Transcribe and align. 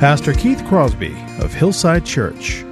Pastor 0.00 0.32
Keith 0.32 0.64
Crosby 0.66 1.14
of 1.40 1.52
Hillside 1.52 2.06
Church. 2.06 2.62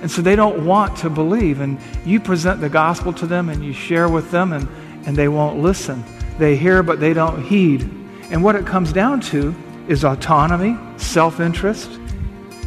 And 0.00 0.10
so 0.10 0.22
they 0.22 0.34
don't 0.34 0.64
want 0.64 0.96
to 0.96 1.10
believe. 1.10 1.60
And 1.60 1.78
you 2.06 2.18
present 2.18 2.62
the 2.62 2.70
gospel 2.70 3.12
to 3.12 3.26
them 3.26 3.50
and 3.50 3.62
you 3.62 3.74
share 3.74 4.08
with 4.08 4.30
them, 4.30 4.54
and, 4.54 4.66
and 5.06 5.14
they 5.16 5.28
won't 5.28 5.60
listen. 5.60 6.02
They 6.38 6.56
hear, 6.56 6.82
but 6.82 6.98
they 6.98 7.12
don't 7.12 7.42
heed. 7.42 7.82
And 8.30 8.42
what 8.42 8.56
it 8.56 8.64
comes 8.64 8.90
down 8.90 9.20
to 9.20 9.54
is 9.86 10.02
autonomy, 10.02 10.78
self 10.96 11.40
interest, 11.40 11.90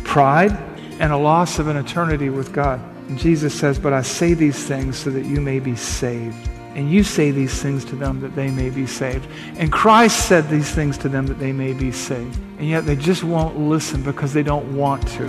pride, 0.03 0.51
and 0.99 1.11
a 1.11 1.17
loss 1.17 1.57
of 1.57 1.67
an 1.67 1.77
eternity 1.77 2.29
with 2.29 2.53
God. 2.53 2.79
And 3.09 3.17
Jesus 3.17 3.59
says, 3.59 3.79
But 3.79 3.91
I 3.91 4.03
say 4.03 4.35
these 4.35 4.67
things 4.67 4.97
so 4.97 5.09
that 5.09 5.25
you 5.25 5.41
may 5.41 5.59
be 5.59 5.75
saved. 5.75 6.47
And 6.77 6.91
you 6.91 7.03
say 7.03 7.31
these 7.31 7.59
things 7.59 7.83
to 7.85 7.95
them 7.95 8.21
that 8.21 8.35
they 8.35 8.51
may 8.51 8.69
be 8.69 8.85
saved. 8.85 9.27
And 9.57 9.71
Christ 9.71 10.27
said 10.27 10.47
these 10.47 10.69
things 10.69 10.95
to 10.99 11.09
them 11.09 11.25
that 11.25 11.39
they 11.39 11.51
may 11.51 11.73
be 11.73 11.91
saved. 11.91 12.37
And 12.59 12.67
yet 12.67 12.85
they 12.85 12.95
just 12.95 13.23
won't 13.23 13.57
listen 13.57 14.03
because 14.03 14.33
they 14.33 14.43
don't 14.43 14.77
want 14.77 15.07
to. 15.17 15.25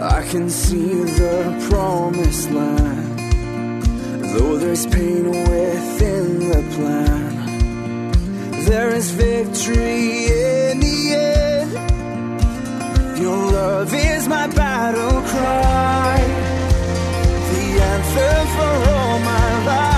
I 0.00 0.24
can 0.30 0.48
see 0.48 1.02
the 1.02 1.66
promised 1.68 2.52
land, 2.52 3.18
though 4.22 4.56
there's 4.56 4.86
pain 4.86 5.28
within 5.28 6.38
the 6.48 6.62
plan. 6.76 7.34
There 8.64 8.90
is 8.90 9.10
victory 9.10 10.26
in 10.26 10.78
the 10.78 11.14
end. 11.14 11.72
Your 13.18 13.50
love 13.50 13.92
is 13.92 14.28
my 14.28 14.46
battle 14.46 15.22
cry, 15.22 16.20
the 17.50 17.82
answer 17.82 18.46
for 18.54 18.90
all 18.92 19.18
my 19.18 19.64
life. 19.66 19.97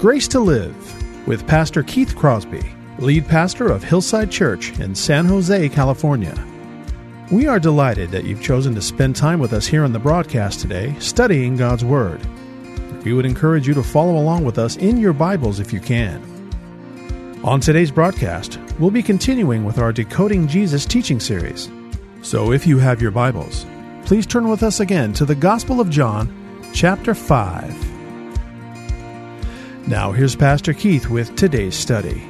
Grace 0.00 0.26
to 0.28 0.40
Live 0.40 1.28
with 1.28 1.46
Pastor 1.46 1.82
Keith 1.82 2.16
Crosby, 2.16 2.64
lead 3.00 3.28
pastor 3.28 3.70
of 3.70 3.84
Hillside 3.84 4.30
Church 4.30 4.70
in 4.80 4.94
San 4.94 5.26
Jose, 5.26 5.68
California. 5.68 6.34
We 7.30 7.46
are 7.46 7.60
delighted 7.60 8.10
that 8.10 8.24
you've 8.24 8.40
chosen 8.40 8.74
to 8.76 8.80
spend 8.80 9.14
time 9.14 9.38
with 9.40 9.52
us 9.52 9.66
here 9.66 9.84
on 9.84 9.92
the 9.92 9.98
broadcast 9.98 10.60
today, 10.60 10.96
studying 11.00 11.54
God's 11.54 11.84
Word. 11.84 12.18
We 13.04 13.12
would 13.12 13.26
encourage 13.26 13.68
you 13.68 13.74
to 13.74 13.82
follow 13.82 14.16
along 14.16 14.46
with 14.46 14.58
us 14.58 14.78
in 14.78 14.96
your 14.96 15.12
Bibles 15.12 15.60
if 15.60 15.70
you 15.70 15.80
can. 15.80 16.22
On 17.44 17.60
today's 17.60 17.90
broadcast, 17.90 18.58
we'll 18.78 18.90
be 18.90 19.02
continuing 19.02 19.66
with 19.66 19.76
our 19.76 19.92
Decoding 19.92 20.48
Jesus 20.48 20.86
teaching 20.86 21.20
series. 21.20 21.68
So 22.22 22.52
if 22.52 22.66
you 22.66 22.78
have 22.78 23.02
your 23.02 23.10
Bibles, 23.10 23.66
please 24.06 24.26
turn 24.26 24.48
with 24.48 24.62
us 24.62 24.80
again 24.80 25.12
to 25.12 25.26
the 25.26 25.34
Gospel 25.34 25.78
of 25.78 25.90
John, 25.90 26.32
chapter 26.72 27.14
5. 27.14 27.89
Now, 29.86 30.12
here's 30.12 30.36
Pastor 30.36 30.72
Keith 30.72 31.08
with 31.08 31.34
today's 31.36 31.74
study. 31.74 32.22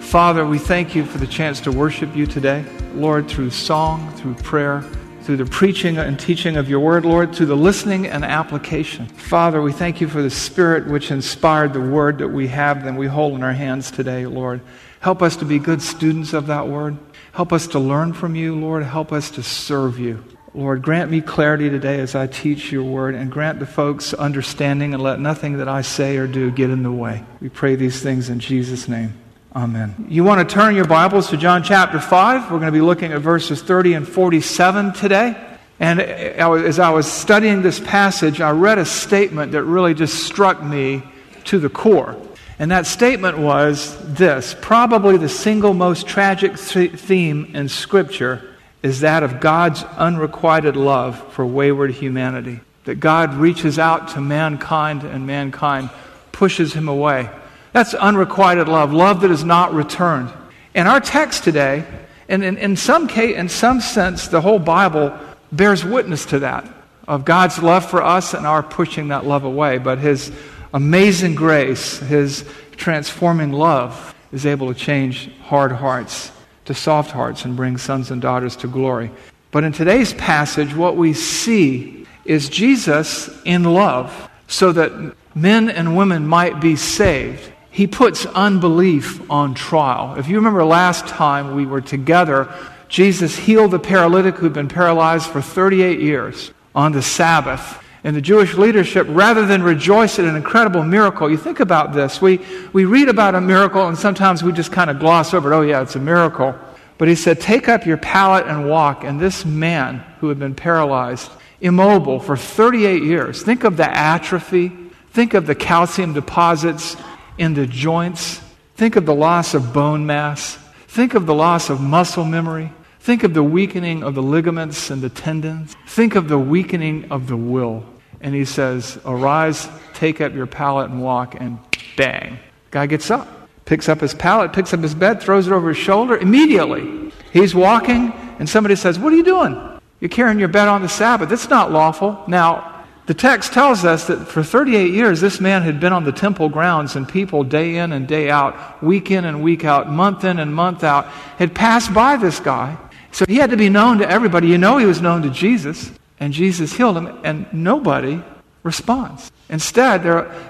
Father, 0.00 0.46
we 0.46 0.58
thank 0.58 0.94
you 0.94 1.04
for 1.04 1.18
the 1.18 1.26
chance 1.26 1.60
to 1.60 1.70
worship 1.70 2.16
you 2.16 2.26
today. 2.26 2.64
Lord, 2.94 3.28
through 3.28 3.50
song, 3.50 4.10
through 4.14 4.34
prayer, 4.36 4.80
through 5.22 5.36
the 5.36 5.44
preaching 5.44 5.98
and 5.98 6.18
teaching 6.18 6.56
of 6.56 6.70
your 6.70 6.80
word, 6.80 7.04
Lord, 7.04 7.34
through 7.34 7.46
the 7.46 7.56
listening 7.56 8.06
and 8.06 8.24
application. 8.24 9.06
Father, 9.06 9.60
we 9.60 9.72
thank 9.72 10.00
you 10.00 10.08
for 10.08 10.22
the 10.22 10.30
spirit 10.30 10.86
which 10.86 11.10
inspired 11.10 11.74
the 11.74 11.80
word 11.82 12.16
that 12.18 12.28
we 12.28 12.48
have 12.48 12.86
and 12.86 12.96
we 12.96 13.06
hold 13.06 13.34
in 13.34 13.42
our 13.42 13.52
hands 13.52 13.90
today, 13.90 14.24
Lord. 14.24 14.62
Help 15.00 15.20
us 15.20 15.36
to 15.36 15.44
be 15.44 15.58
good 15.58 15.82
students 15.82 16.32
of 16.32 16.46
that 16.46 16.66
word. 16.66 16.96
Help 17.32 17.52
us 17.52 17.66
to 17.68 17.78
learn 17.78 18.14
from 18.14 18.34
you, 18.34 18.58
Lord. 18.58 18.84
Help 18.84 19.12
us 19.12 19.30
to 19.32 19.42
serve 19.42 19.98
you. 19.98 20.24
Lord, 20.54 20.80
grant 20.82 21.10
me 21.10 21.20
clarity 21.20 21.68
today 21.68 22.00
as 22.00 22.14
I 22.14 22.26
teach 22.26 22.72
your 22.72 22.82
word 22.82 23.14
and 23.14 23.30
grant 23.30 23.58
the 23.58 23.66
folks 23.66 24.14
understanding 24.14 24.94
and 24.94 25.02
let 25.02 25.20
nothing 25.20 25.58
that 25.58 25.68
I 25.68 25.82
say 25.82 26.16
or 26.16 26.26
do 26.26 26.50
get 26.50 26.70
in 26.70 26.82
the 26.82 26.90
way. 26.90 27.22
We 27.40 27.50
pray 27.50 27.76
these 27.76 28.02
things 28.02 28.30
in 28.30 28.40
Jesus' 28.40 28.88
name. 28.88 29.12
Amen. 29.54 30.06
You 30.08 30.24
want 30.24 30.46
to 30.46 30.54
turn 30.54 30.74
your 30.74 30.86
Bibles 30.86 31.28
to 31.30 31.36
John 31.36 31.62
chapter 31.62 32.00
5. 32.00 32.44
We're 32.44 32.60
going 32.60 32.72
to 32.72 32.72
be 32.72 32.80
looking 32.80 33.12
at 33.12 33.20
verses 33.20 33.60
30 33.60 33.94
and 33.94 34.08
47 34.08 34.94
today. 34.94 35.36
And 35.80 36.00
as 36.00 36.78
I 36.78 36.90
was 36.90 37.10
studying 37.10 37.60
this 37.60 37.78
passage, 37.78 38.40
I 38.40 38.50
read 38.50 38.78
a 38.78 38.86
statement 38.86 39.52
that 39.52 39.64
really 39.64 39.92
just 39.92 40.24
struck 40.24 40.62
me 40.62 41.02
to 41.44 41.58
the 41.58 41.68
core. 41.68 42.16
And 42.58 42.70
that 42.70 42.86
statement 42.86 43.38
was 43.38 43.96
this 44.14 44.56
probably 44.60 45.18
the 45.18 45.28
single 45.28 45.74
most 45.74 46.06
tragic 46.06 46.58
theme 46.58 47.50
in 47.54 47.68
Scripture 47.68 48.56
is 48.82 49.00
that 49.00 49.22
of 49.22 49.40
God's 49.40 49.82
unrequited 49.82 50.76
love 50.76 51.32
for 51.32 51.44
wayward 51.44 51.92
humanity. 51.92 52.60
That 52.84 53.00
God 53.00 53.34
reaches 53.34 53.78
out 53.78 54.08
to 54.08 54.20
mankind 54.20 55.02
and 55.02 55.26
mankind 55.26 55.90
pushes 56.32 56.72
him 56.72 56.88
away. 56.88 57.28
That's 57.72 57.94
unrequited 57.94 58.68
love, 58.68 58.92
love 58.92 59.20
that 59.22 59.30
is 59.30 59.44
not 59.44 59.74
returned. 59.74 60.32
And 60.74 60.88
our 60.88 61.00
text 61.00 61.44
today, 61.44 61.84
and 62.28 62.44
in, 62.44 62.56
in, 62.56 62.76
some 62.76 63.08
case, 63.08 63.36
in 63.36 63.48
some 63.48 63.80
sense, 63.80 64.28
the 64.28 64.40
whole 64.40 64.58
Bible 64.58 65.18
bears 65.50 65.84
witness 65.84 66.26
to 66.26 66.38
that, 66.40 66.66
of 67.06 67.24
God's 67.24 67.60
love 67.60 67.88
for 67.88 68.02
us 68.02 68.34
and 68.34 68.46
our 68.46 68.62
pushing 68.62 69.08
that 69.08 69.26
love 69.26 69.44
away. 69.44 69.78
But 69.78 69.98
His 69.98 70.30
amazing 70.72 71.34
grace, 71.34 71.98
His 71.98 72.44
transforming 72.76 73.52
love, 73.52 74.14
is 74.30 74.46
able 74.46 74.72
to 74.72 74.78
change 74.78 75.30
hard 75.40 75.72
hearts 75.72 76.30
to 76.68 76.74
soft 76.74 77.10
hearts 77.10 77.44
and 77.44 77.56
bring 77.56 77.78
sons 77.78 78.10
and 78.10 78.20
daughters 78.20 78.54
to 78.54 78.68
glory. 78.68 79.10
But 79.50 79.64
in 79.64 79.72
today's 79.72 80.12
passage, 80.12 80.74
what 80.74 80.96
we 80.96 81.14
see 81.14 82.06
is 82.26 82.50
Jesus 82.50 83.30
in 83.46 83.64
love 83.64 84.30
so 84.48 84.72
that 84.72 85.14
men 85.34 85.70
and 85.70 85.96
women 85.96 86.26
might 86.26 86.60
be 86.60 86.76
saved. 86.76 87.52
He 87.70 87.86
puts 87.86 88.26
unbelief 88.26 89.30
on 89.30 89.54
trial. 89.54 90.16
If 90.18 90.28
you 90.28 90.36
remember 90.36 90.62
last 90.62 91.06
time 91.06 91.54
we 91.54 91.64
were 91.64 91.80
together, 91.80 92.52
Jesus 92.88 93.34
healed 93.34 93.70
the 93.70 93.78
paralytic 93.78 94.36
who'd 94.36 94.52
been 94.52 94.68
paralyzed 94.68 95.30
for 95.30 95.40
38 95.40 96.00
years 96.00 96.52
on 96.74 96.92
the 96.92 97.02
Sabbath. 97.02 97.82
And 98.04 98.14
the 98.14 98.20
Jewish 98.20 98.54
leadership, 98.54 99.06
rather 99.10 99.44
than 99.44 99.62
rejoice 99.62 100.18
at 100.18 100.24
an 100.24 100.36
incredible 100.36 100.84
miracle, 100.84 101.28
you 101.28 101.36
think 101.36 101.58
about 101.58 101.92
this. 101.92 102.22
We, 102.22 102.40
we 102.72 102.84
read 102.84 103.08
about 103.08 103.34
a 103.34 103.40
miracle 103.40 103.86
and 103.86 103.98
sometimes 103.98 104.42
we 104.42 104.52
just 104.52 104.70
kind 104.70 104.88
of 104.88 105.00
gloss 105.00 105.34
over 105.34 105.52
it. 105.52 105.56
Oh, 105.56 105.62
yeah, 105.62 105.82
it's 105.82 105.96
a 105.96 106.00
miracle. 106.00 106.54
But 106.96 107.08
he 107.08 107.16
said, 107.16 107.40
Take 107.40 107.68
up 107.68 107.86
your 107.86 107.96
pallet 107.96 108.46
and 108.46 108.68
walk. 108.68 109.02
And 109.02 109.20
this 109.20 109.44
man 109.44 110.04
who 110.20 110.28
had 110.28 110.38
been 110.38 110.54
paralyzed, 110.54 111.30
immobile 111.60 112.20
for 112.20 112.36
38 112.36 113.02
years, 113.02 113.42
think 113.42 113.64
of 113.64 113.76
the 113.76 113.90
atrophy, 113.90 114.72
think 115.10 115.34
of 115.34 115.46
the 115.46 115.54
calcium 115.56 116.12
deposits 116.12 116.96
in 117.36 117.54
the 117.54 117.66
joints, 117.66 118.40
think 118.76 118.94
of 118.94 119.06
the 119.06 119.14
loss 119.14 119.54
of 119.54 119.72
bone 119.72 120.06
mass, 120.06 120.56
think 120.86 121.14
of 121.14 121.26
the 121.26 121.34
loss 121.34 121.68
of 121.68 121.80
muscle 121.80 122.24
memory, 122.24 122.70
Think 123.08 123.22
of 123.24 123.32
the 123.32 123.42
weakening 123.42 124.02
of 124.02 124.14
the 124.14 124.22
ligaments 124.22 124.90
and 124.90 125.00
the 125.00 125.08
tendons. 125.08 125.74
Think 125.86 126.14
of 126.14 126.28
the 126.28 126.38
weakening 126.38 127.10
of 127.10 127.26
the 127.26 127.38
will. 127.38 127.82
And 128.20 128.34
he 128.34 128.44
says, 128.44 128.98
Arise, 129.04 129.68
take 129.94 130.20
up 130.20 130.34
your 130.34 130.46
pallet 130.46 130.90
and 130.90 131.02
walk, 131.02 131.34
and 131.38 131.58
bang. 131.96 132.38
Guy 132.70 132.86
gets 132.86 133.10
up, 133.10 133.28
picks 133.64 133.88
up 133.88 134.00
his 134.00 134.14
pallet, 134.14 134.52
picks 134.52 134.74
up 134.74 134.80
his 134.80 134.94
bed, 134.94 135.22
throws 135.22 135.46
it 135.46 135.52
over 135.52 135.68
his 135.68 135.78
shoulder. 135.78 136.16
Immediately, 136.16 137.12
he's 137.32 137.54
walking, 137.54 138.12
and 138.38 138.48
somebody 138.48 138.76
says, 138.76 138.98
What 138.98 139.12
are 139.12 139.16
you 139.16 139.24
doing? 139.24 139.80
You're 140.00 140.08
carrying 140.08 140.38
your 140.38 140.48
bed 140.48 140.68
on 140.68 140.82
the 140.82 140.88
Sabbath. 140.88 141.32
It's 141.32 141.48
not 141.48 141.72
lawful. 141.72 142.22
Now, 142.28 142.74
The 143.08 143.14
text 143.14 143.54
tells 143.54 143.86
us 143.86 144.06
that 144.08 144.28
for 144.28 144.42
38 144.42 144.92
years, 144.92 145.22
this 145.22 145.40
man 145.40 145.62
had 145.62 145.80
been 145.80 145.94
on 145.94 146.04
the 146.04 146.12
temple 146.12 146.50
grounds, 146.50 146.94
and 146.94 147.08
people 147.08 147.42
day 147.42 147.76
in 147.76 147.92
and 147.92 148.06
day 148.06 148.28
out, 148.28 148.82
week 148.82 149.10
in 149.10 149.24
and 149.24 149.42
week 149.42 149.64
out, 149.64 149.90
month 149.90 150.24
in 150.24 150.38
and 150.38 150.54
month 150.54 150.84
out, 150.84 151.06
had 151.38 151.54
passed 151.54 151.94
by 151.94 152.18
this 152.18 152.38
guy. 152.38 152.76
So 153.10 153.24
he 153.26 153.36
had 153.36 153.48
to 153.48 153.56
be 153.56 153.70
known 153.70 153.96
to 153.98 154.08
everybody. 154.08 154.48
You 154.48 154.58
know 154.58 154.76
he 154.76 154.84
was 154.84 155.00
known 155.00 155.22
to 155.22 155.30
Jesus, 155.30 155.90
and 156.20 156.32
Jesus 156.32 156.72
healed 156.74 156.96
him, 156.96 157.18
and 157.24 157.46
nobody 157.52 158.22
responds. 158.62 159.30
Instead, 159.48 160.02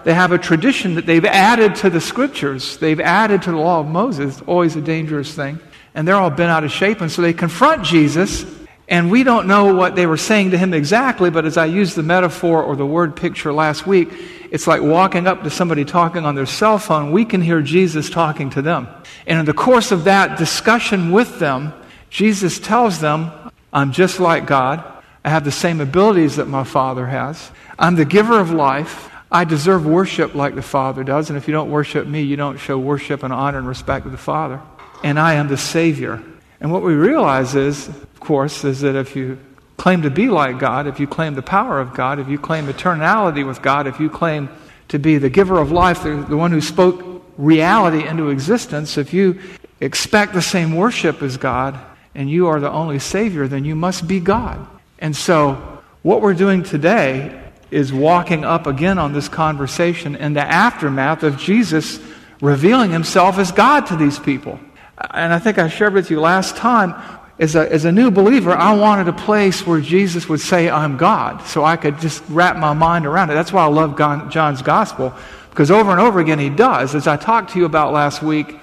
they 0.05 0.15
have 0.15 0.33
a 0.33 0.39
tradition 0.39 0.95
that 0.95 1.07
they've 1.07 1.25
added 1.25 1.75
to 1.77 1.91
the 1.91 2.01
scriptures, 2.01 2.77
they've 2.79 3.01
added 3.01 3.43
to 3.43 3.51
the 3.51 3.57
law 3.57 3.81
of 3.81 3.87
Moses, 3.87 4.43
always 4.47 4.77
a 4.77 4.81
dangerous 4.81 5.35
thing, 5.35 5.61
and 5.95 6.07
they're 6.07 6.17
all 6.17 6.31
bent 6.31 6.51
out 6.51 6.65
of 6.65 6.73
shape, 6.73 7.01
and 7.01 7.11
so 7.11 7.23
they 7.23 7.33
confront 7.33 7.85
Jesus 7.85 8.45
and 8.89 9.11
we 9.11 9.23
don't 9.23 9.47
know 9.47 9.75
what 9.75 9.97
they 9.97 10.07
were 10.07 10.17
saying 10.17 10.53
to 10.53 10.59
him 10.59 10.73
exactly, 10.73 11.29
but 11.29 11.45
as 11.45 11.59
I 11.59 11.67
used 11.67 11.95
the 11.95 12.03
metaphor 12.03 12.63
or 12.63 12.75
the 12.75 12.87
word 12.87 13.15
picture 13.15 13.53
last 13.53 13.87
week, 13.87 14.09
it's 14.51 14.67
like 14.67 14.81
walking 14.81 15.27
up 15.27 15.43
to 15.43 15.51
somebody 15.51 15.85
talking 15.85 16.25
on 16.25 16.35
their 16.35 16.47
cell 16.47 16.79
phone. 16.79 17.13
We 17.13 17.27
can 17.27 17.43
hear 17.43 17.61
Jesus 17.61 18.09
talking 18.09 18.49
to 18.51 18.63
them. 18.63 18.89
And 19.27 19.39
in 19.39 19.45
the 19.45 19.53
course 19.53 19.93
of 19.93 20.05
that 20.05 20.39
discussion 20.39 21.13
with 21.13 21.39
them, 21.39 21.75
Jesus 22.09 22.59
tells 22.59 22.99
them, 22.99 23.31
I'm 23.75 23.93
just 23.93 24.21
like 24.21 24.47
God. 24.47 24.83
I 25.25 25.31
have 25.31 25.45
the 25.45 25.51
same 25.51 25.81
abilities 25.81 26.37
that 26.37 26.47
my 26.47 26.65
Father 26.65 27.07
has. 27.07 27.51
I'm 27.79 27.97
the 27.97 28.05
giver 28.05 28.39
of 28.39 28.51
life. 28.51 29.11
I 29.31 29.45
deserve 29.45 29.85
worship 29.85 30.35
like 30.35 30.55
the 30.55 30.63
Father 30.63 31.05
does. 31.05 31.29
And 31.29 31.37
if 31.37 31.47
you 31.49 31.53
don't 31.53 31.71
worship 31.71 32.07
me, 32.07 32.23
you 32.23 32.37
don't 32.37 32.59
show 32.59 32.79
worship 32.79 33.23
and 33.23 33.33
honor 33.33 33.59
and 33.59 33.69
respect 33.69 34.05
to 34.05 34.11
the 34.11 34.17
Father. 34.17 34.61
And 35.05 35.19
I 35.19 35.35
am 35.35 35.49
the 35.49 35.57
Savior. 35.57 36.23
And 36.61 36.73
what 36.73 36.83
we 36.83 36.95
realize 36.95 37.55
is, 37.55 37.89
of 37.89 38.21
course, 38.21 38.65
is 38.65 38.81
that 38.81 38.97
if 38.97 39.15
you 39.15 39.39
claim 39.77 40.03
to 40.03 40.11
be 40.11 40.29
like 40.29 40.59
God, 40.59 40.87
if 40.87 40.99
you 40.99 41.07
claim 41.07 41.35
the 41.35 41.43
power 41.43 41.81
of 41.81 41.95
God, 41.95 42.19
if 42.19 42.29
you 42.29 42.39
claim 42.39 42.67
eternality 42.67 43.47
with 43.47 43.63
God, 43.63 43.87
if 43.87 44.01
you 44.01 44.11
claim 44.11 44.49
to 44.89 44.99
be 44.99 45.19
the 45.19 45.31
giver 45.31 45.61
of 45.61 45.71
life, 45.71 46.03
the, 46.03 46.25
the 46.29 46.37
one 46.37 46.51
who 46.51 46.61
spoke 46.61 47.23
reality 47.37 48.07
into 48.07 48.31
existence, 48.31 48.99
if 48.99 49.13
you 49.13 49.41
expect 49.81 50.33
the 50.33 50.43
same 50.43 50.75
worship 50.75 51.23
as 51.23 51.37
God 51.37 51.79
and 52.15 52.29
you 52.29 52.49
are 52.49 52.59
the 52.59 52.71
only 52.71 52.99
Savior, 52.99 53.47
then 53.47 53.65
you 53.65 53.77
must 53.77 54.09
be 54.09 54.19
God. 54.19 54.67
And 54.99 55.15
so, 55.15 55.81
what 56.03 56.23
we're 56.23 56.35
doing 56.35 56.63
today 56.63 57.41
is 57.71 57.93
walking 57.93 58.45
up 58.45 58.67
again 58.67 58.99
on 58.99 59.13
this 59.13 59.29
conversation 59.29 60.17
in 60.17 60.33
the 60.33 60.41
aftermath 60.41 61.23
of 61.23 61.37
Jesus 61.39 62.01
revealing 62.41 62.91
himself 62.91 63.39
as 63.39 63.53
God 63.53 63.87
to 63.87 63.97
these 63.97 64.19
people. 64.19 64.59
And 65.11 65.33
I 65.33 65.39
think 65.39 65.59
I 65.59 65.69
shared 65.69 65.95
with 65.95 66.11
you 66.11 66.21
last 66.21 66.57
time, 66.57 66.95
as 67.39 67.55
a, 67.55 67.73
as 67.73 67.85
a 67.85 67.93
new 67.93 68.11
believer, 68.11 68.53
I 68.53 68.73
wanted 68.73 69.07
a 69.07 69.13
place 69.13 69.65
where 69.65 69.81
Jesus 69.81 70.29
would 70.29 70.41
say, 70.41 70.69
I'm 70.69 70.97
God, 70.97 71.43
so 71.47 71.65
I 71.65 71.77
could 71.77 72.01
just 72.01 72.23
wrap 72.29 72.57
my 72.57 72.73
mind 72.73 73.07
around 73.07 73.31
it. 73.31 73.35
That's 73.35 73.53
why 73.53 73.63
I 73.63 73.69
love 73.69 73.97
John's 74.31 74.63
gospel, 74.63 75.15
because 75.51 75.71
over 75.71 75.93
and 75.93 76.01
over 76.01 76.19
again 76.19 76.41
he 76.41 76.51
does. 76.51 76.97
As 76.97 77.07
I 77.07 77.17
talked 77.17 77.53
to 77.53 77.59
you 77.61 77.65
about 77.65 77.93
last 77.93 78.23
week, 78.23 78.59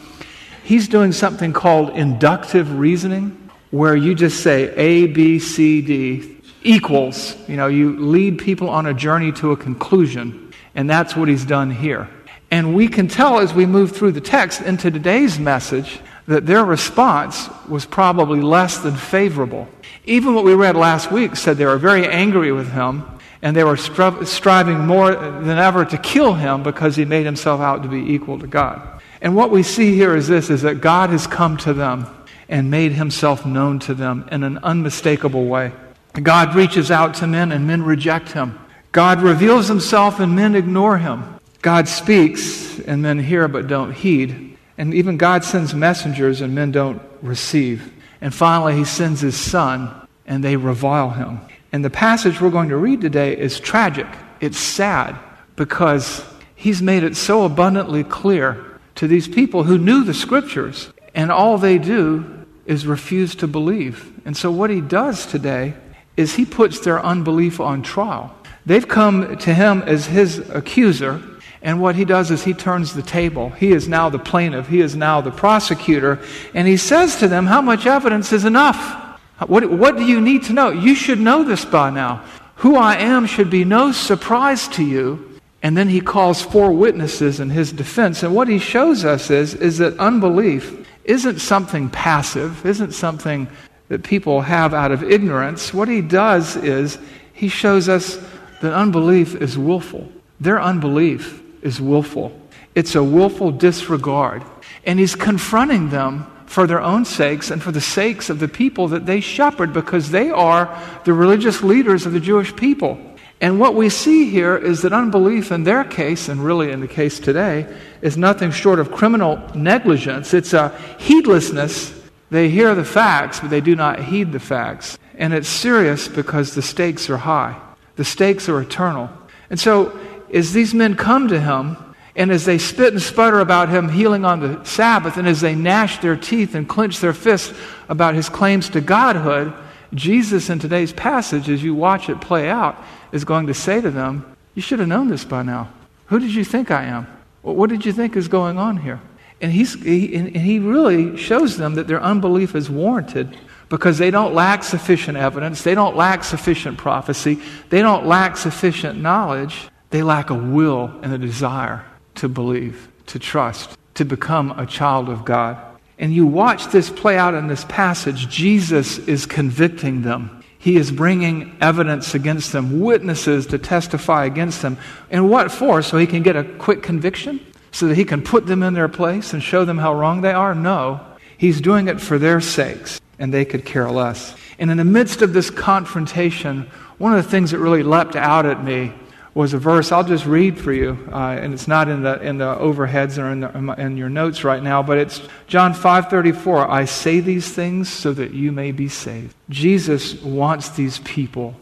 he's 0.63 0.89
doing 0.89 1.13
something 1.13 1.53
called 1.53 1.91
inductive 1.91 2.77
reasoning, 2.77 3.44
where 3.75 3.95
you 3.95 4.15
just 4.15 4.41
say 4.41 4.73
A, 4.75 5.07
B, 5.07 5.37
C, 5.37 5.81
D 5.81 6.37
equals. 6.63 7.35
You 7.47 7.57
know, 7.57 7.67
you 7.67 7.97
lead 7.99 8.39
people 8.39 8.69
on 8.69 8.85
a 8.85 8.93
journey 8.93 9.31
to 9.33 9.51
a 9.51 9.57
conclusion, 9.57 10.53
and 10.75 10.89
that's 10.89 11.15
what 11.15 11.27
he's 11.27 11.45
done 11.45 11.71
here. 11.71 12.09
And 12.51 12.73
we 12.73 12.87
can 12.87 13.07
tell 13.07 13.39
as 13.39 13.53
we 13.53 13.65
move 13.65 13.91
through 13.91 14.13
the 14.13 14.21
text 14.21 14.61
into 14.61 14.89
today's 14.89 15.37
message 15.39 15.99
that 16.27 16.45
their 16.45 16.63
response 16.63 17.49
was 17.67 17.85
probably 17.85 18.41
less 18.41 18.77
than 18.77 18.95
favorable. 18.95 19.67
Even 20.05 20.35
what 20.35 20.45
we 20.45 20.53
read 20.53 20.75
last 20.75 21.11
week 21.11 21.35
said 21.35 21.57
they 21.57 21.65
were 21.65 21.77
very 21.77 22.07
angry 22.07 22.51
with 22.51 22.71
him 22.71 23.03
and 23.41 23.55
they 23.55 23.63
were 23.63 23.75
stri- 23.75 24.25
striving 24.25 24.79
more 24.79 25.13
than 25.13 25.57
ever 25.57 25.83
to 25.85 25.97
kill 25.97 26.33
him 26.33 26.63
because 26.63 26.95
he 26.95 27.03
made 27.05 27.25
himself 27.25 27.59
out 27.59 27.83
to 27.83 27.89
be 27.89 28.13
equal 28.13 28.39
to 28.39 28.47
God. 28.47 29.01
And 29.21 29.35
what 29.35 29.51
we 29.51 29.63
see 29.63 29.93
here 29.93 30.15
is 30.15 30.27
this 30.27 30.49
is 30.49 30.61
that 30.61 30.75
God 30.81 31.09
has 31.09 31.27
come 31.27 31.57
to 31.57 31.73
them 31.73 32.07
and 32.47 32.71
made 32.71 32.91
himself 32.91 33.45
known 33.45 33.79
to 33.79 33.93
them 33.93 34.27
in 34.31 34.43
an 34.43 34.59
unmistakable 34.59 35.45
way. 35.45 35.71
God 36.13 36.55
reaches 36.55 36.91
out 36.91 37.15
to 37.15 37.27
men 37.27 37.51
and 37.51 37.67
men 37.67 37.83
reject 37.83 38.31
him. 38.31 38.59
God 38.91 39.21
reveals 39.21 39.67
himself 39.67 40.19
and 40.19 40.35
men 40.35 40.55
ignore 40.55 40.97
him. 40.97 41.39
God 41.61 41.87
speaks 41.87 42.79
and 42.79 43.01
men 43.01 43.19
hear 43.19 43.47
but 43.47 43.67
don't 43.67 43.91
heed. 43.91 44.57
And 44.77 44.93
even 44.93 45.17
God 45.17 45.43
sends 45.43 45.73
messengers 45.73 46.41
and 46.41 46.55
men 46.55 46.71
don't 46.71 47.01
receive. 47.21 47.91
And 48.21 48.33
finally, 48.33 48.75
he 48.75 48.85
sends 48.85 49.21
his 49.21 49.37
son 49.37 50.07
and 50.25 50.43
they 50.43 50.55
revile 50.55 51.09
him. 51.09 51.41
And 51.71 51.83
the 51.83 51.89
passage 51.89 52.39
we're 52.39 52.51
going 52.51 52.69
to 52.69 52.77
read 52.77 53.01
today 53.01 53.35
is 53.35 53.59
tragic. 53.59 54.07
It's 54.39 54.57
sad 54.57 55.17
because 55.55 56.23
he's 56.55 56.81
made 56.81 57.03
it 57.03 57.15
so 57.15 57.43
abundantly 57.43 58.03
clear 58.03 58.79
to 58.95 59.07
these 59.07 59.27
people 59.27 59.63
who 59.63 59.77
knew 59.77 60.03
the 60.03 60.13
scriptures, 60.13 60.89
and 61.13 61.31
all 61.31 61.57
they 61.57 61.77
do 61.77 62.34
is 62.65 62.87
refuse 62.87 63.35
to 63.35 63.47
believe. 63.47 64.11
And 64.25 64.35
so, 64.35 64.51
what 64.51 64.69
he 64.69 64.81
does 64.81 65.25
today 65.25 65.73
is 66.17 66.35
he 66.35 66.45
puts 66.45 66.79
their 66.79 67.03
unbelief 67.03 67.59
on 67.59 67.83
trial. 67.83 68.35
They've 68.65 68.87
come 68.87 69.37
to 69.37 69.53
him 69.53 69.83
as 69.83 70.07
his 70.07 70.39
accuser, 70.49 71.21
and 71.61 71.81
what 71.81 71.95
he 71.95 72.05
does 72.05 72.31
is 72.31 72.43
he 72.43 72.53
turns 72.53 72.93
the 72.93 73.01
table. 73.01 73.49
He 73.49 73.71
is 73.71 73.87
now 73.87 74.09
the 74.09 74.19
plaintiff, 74.19 74.67
he 74.67 74.81
is 74.81 74.95
now 74.95 75.21
the 75.21 75.31
prosecutor, 75.31 76.19
and 76.53 76.67
he 76.67 76.77
says 76.77 77.17
to 77.17 77.27
them, 77.27 77.45
How 77.45 77.61
much 77.61 77.85
evidence 77.85 78.31
is 78.33 78.45
enough? 78.45 79.03
What, 79.47 79.69
what 79.69 79.97
do 79.97 80.05
you 80.05 80.21
need 80.21 80.43
to 80.43 80.53
know? 80.53 80.69
You 80.69 80.95
should 80.95 81.19
know 81.19 81.43
this 81.43 81.65
by 81.65 81.89
now. 81.89 82.23
Who 82.57 82.77
I 82.77 82.95
am 82.95 83.25
should 83.25 83.49
be 83.49 83.65
no 83.65 83.91
surprise 83.91 84.67
to 84.69 84.83
you. 84.83 85.39
And 85.61 85.75
then 85.75 85.89
he 85.89 85.99
calls 85.99 86.41
four 86.41 86.71
witnesses 86.71 87.39
in 87.39 87.49
his 87.49 87.71
defense. 87.71 88.21
And 88.21 88.35
what 88.35 88.47
he 88.47 88.59
shows 88.59 89.03
us 89.03 89.31
is, 89.31 89.55
is 89.55 89.79
that 89.79 89.97
unbelief 89.97 90.87
isn't 91.05 91.39
something 91.39 91.89
passive, 91.89 92.65
isn't 92.65 92.91
something 92.91 93.47
that 93.87 94.03
people 94.03 94.41
have 94.41 94.73
out 94.73 94.91
of 94.91 95.03
ignorance. 95.03 95.73
What 95.73 95.87
he 95.87 96.01
does 96.01 96.55
is 96.55 96.97
he 97.33 97.47
shows 97.47 97.87
us 97.87 98.17
that 98.61 98.73
unbelief 98.73 99.35
is 99.35 99.57
willful. 99.57 100.11
Their 100.39 100.61
unbelief 100.61 101.41
is 101.61 101.79
willful. 101.79 102.37
It's 102.73 102.95
a 102.95 103.03
willful 103.03 103.51
disregard. 103.51 104.43
And 104.85 104.99
he's 104.99 105.15
confronting 105.15 105.89
them 105.89 106.25
for 106.45 106.67
their 106.67 106.81
own 106.81 107.05
sakes 107.05 107.51
and 107.51 107.61
for 107.61 107.71
the 107.71 107.81
sakes 107.81 108.29
of 108.29 108.39
the 108.39 108.47
people 108.47 108.87
that 108.89 109.05
they 109.05 109.19
shepherd 109.19 109.73
because 109.73 110.11
they 110.11 110.29
are 110.29 110.81
the 111.03 111.13
religious 111.13 111.63
leaders 111.63 112.05
of 112.05 112.13
the 112.13 112.19
Jewish 112.19 112.55
people. 112.55 112.99
And 113.41 113.59
what 113.59 113.75
we 113.75 113.89
see 113.89 114.29
here 114.29 114.55
is 114.55 114.81
that 114.83 114.93
unbelief 114.93 115.51
in 115.51 115.65
their 115.65 115.83
case, 115.83 116.29
and 116.29 116.43
really 116.43 116.71
in 116.71 116.79
the 116.79 116.87
case 116.87 117.19
today, 117.19 117.67
is 118.01 118.17
nothing 118.17 118.51
short 118.51 118.79
of 118.79 118.91
criminal 118.91 119.41
negligence. 119.53 120.33
It's 120.33 120.53
a 120.53 120.69
heedlessness. 120.99 121.93
They 122.31 122.49
hear 122.49 122.73
the 122.73 122.85
facts, 122.85 123.39
but 123.39 123.49
they 123.49 123.61
do 123.61 123.75
not 123.75 123.99
heed 123.99 124.31
the 124.31 124.39
facts. 124.39 124.97
And 125.17 125.33
it's 125.33 125.49
serious 125.49 126.07
because 126.07 126.55
the 126.55 126.61
stakes 126.61 127.09
are 127.09 127.17
high, 127.17 127.59
the 127.97 128.05
stakes 128.05 128.49
are 128.49 128.61
eternal. 128.61 129.09
And 129.49 129.59
so 129.59 129.97
as 130.33 130.53
these 130.53 130.73
men 130.73 130.95
come 130.95 131.27
to 131.27 131.39
him, 131.39 131.77
and 132.15 132.31
as 132.31 132.45
they 132.45 132.57
spit 132.57 132.93
and 132.93 133.01
sputter 133.01 133.41
about 133.41 133.67
him 133.67 133.89
healing 133.89 134.23
on 134.23 134.39
the 134.39 134.63
Sabbath, 134.63 135.17
and 135.17 135.27
as 135.27 135.41
they 135.41 135.53
gnash 135.53 135.99
their 135.99 136.15
teeth 136.15 136.55
and 136.55 136.67
clench 136.67 137.01
their 137.01 137.13
fists 137.13 137.53
about 137.89 138.15
his 138.15 138.29
claims 138.29 138.69
to 138.69 138.81
godhood, 138.81 139.53
Jesus 139.93 140.49
in 140.49 140.59
today's 140.59 140.93
passage, 140.93 141.49
as 141.49 141.61
you 141.61 141.75
watch 141.75 142.09
it 142.09 142.21
play 142.21 142.49
out, 142.49 142.81
is 143.15 143.23
going 143.25 143.47
to 143.47 143.53
say 143.53 143.81
to 143.81 143.89
them, 143.89 144.35
You 144.53 144.61
should 144.61 144.79
have 144.79 144.87
known 144.87 145.07
this 145.07 145.23
by 145.23 145.41
now. 145.41 145.69
Who 146.07 146.19
did 146.19 146.35
you 146.35 146.43
think 146.43 146.69
I 146.69 146.83
am? 146.83 147.07
What 147.41 147.69
did 147.69 147.85
you 147.85 147.93
think 147.93 148.15
is 148.15 148.27
going 148.27 148.57
on 148.57 148.77
here? 148.77 149.01
And, 149.41 149.51
he's, 149.51 149.73
he, 149.81 150.15
and 150.15 150.35
he 150.35 150.59
really 150.59 151.17
shows 151.17 151.57
them 151.57 151.75
that 151.75 151.87
their 151.87 152.01
unbelief 152.01 152.55
is 152.55 152.69
warranted 152.69 153.37
because 153.69 153.97
they 153.97 154.11
don't 154.11 154.33
lack 154.33 154.63
sufficient 154.63 155.17
evidence, 155.17 155.63
they 155.63 155.75
don't 155.75 155.95
lack 155.95 156.23
sufficient 156.23 156.77
prophecy, 156.77 157.39
they 157.69 157.81
don't 157.81 158.05
lack 158.05 158.37
sufficient 158.37 159.01
knowledge. 159.01 159.69
They 159.91 160.03
lack 160.03 160.29
a 160.29 160.35
will 160.35 160.91
and 161.03 161.13
a 161.13 161.17
desire 161.17 161.85
to 162.15 162.27
believe, 162.27 162.89
to 163.05 163.17
trust, 163.17 163.77
to 163.93 164.03
become 164.03 164.51
a 164.59 164.65
child 164.65 165.07
of 165.07 165.23
God. 165.23 165.57
And 165.97 166.13
you 166.13 166.25
watch 166.25 166.67
this 166.67 166.89
play 166.89 167.17
out 167.17 167.33
in 167.33 167.47
this 167.47 167.63
passage. 167.65 168.27
Jesus 168.27 168.97
is 168.97 169.25
convicting 169.25 170.01
them. 170.01 170.43
He 170.65 170.77
is 170.77 170.91
bringing 170.91 171.55
evidence 171.61 172.15
against 172.15 172.51
them, 172.51 172.79
witnesses 172.79 173.45
to 173.47 173.59
testify 173.59 174.25
against 174.25 174.63
them. 174.63 174.79
And 175.11 175.29
what 175.29 175.51
for? 175.51 175.83
So 175.83 175.99
he 175.99 176.07
can 176.07 176.23
get 176.23 176.35
a 176.35 176.43
quick 176.43 176.81
conviction? 176.81 177.39
So 177.71 177.87
that 177.87 177.95
he 177.95 178.03
can 178.03 178.23
put 178.23 178.47
them 178.47 178.63
in 178.63 178.73
their 178.73 178.87
place 178.87 179.31
and 179.31 179.43
show 179.43 179.63
them 179.63 179.77
how 179.77 179.93
wrong 179.93 180.21
they 180.21 180.31
are? 180.33 180.55
No. 180.55 181.05
He's 181.37 181.61
doing 181.61 181.87
it 181.87 182.01
for 182.01 182.17
their 182.17 182.41
sakes, 182.41 182.99
and 183.19 183.31
they 183.31 183.45
could 183.45 183.63
care 183.63 183.91
less. 183.91 184.35
And 184.57 184.71
in 184.71 184.77
the 184.77 184.85
midst 184.85 185.21
of 185.21 185.33
this 185.33 185.51
confrontation, 185.51 186.63
one 186.97 187.13
of 187.13 187.23
the 187.23 187.29
things 187.29 187.51
that 187.51 187.59
really 187.59 187.83
leapt 187.83 188.15
out 188.15 188.47
at 188.47 188.63
me 188.63 188.91
was 189.35 189.53
a 189.53 189.59
verse 189.59 189.91
I'll 189.91 190.03
just 190.03 190.25
read 190.25 190.57
for 190.57 190.71
you, 190.71 190.97
uh, 191.11 191.37
and 191.39 191.53
it's 191.53 191.67
not 191.67 191.89
in 191.89 192.01
the 192.01 192.19
in 192.21 192.37
the 192.37 192.55
overheads 192.55 193.21
or 193.21 193.31
in, 193.31 193.41
the, 193.41 193.73
in 193.73 193.97
your 193.97 194.09
notes 194.09 194.45
right 194.45 194.63
now, 194.63 194.81
but 194.81 194.97
it's 194.97 195.21
John 195.45 195.73
five 195.73 196.09
thirty 196.09 196.31
four. 196.31 196.67
I 196.67 196.85
say 196.85 197.19
these 197.19 197.53
things 197.53 197.89
so 197.89 198.13
that 198.13 198.31
you 198.33 198.53
may 198.53 198.71
be 198.71 198.87
saved. 198.87 199.35
Jesus 199.49 200.19
wants 200.21 200.69
these 200.69 200.99
people 200.99 201.53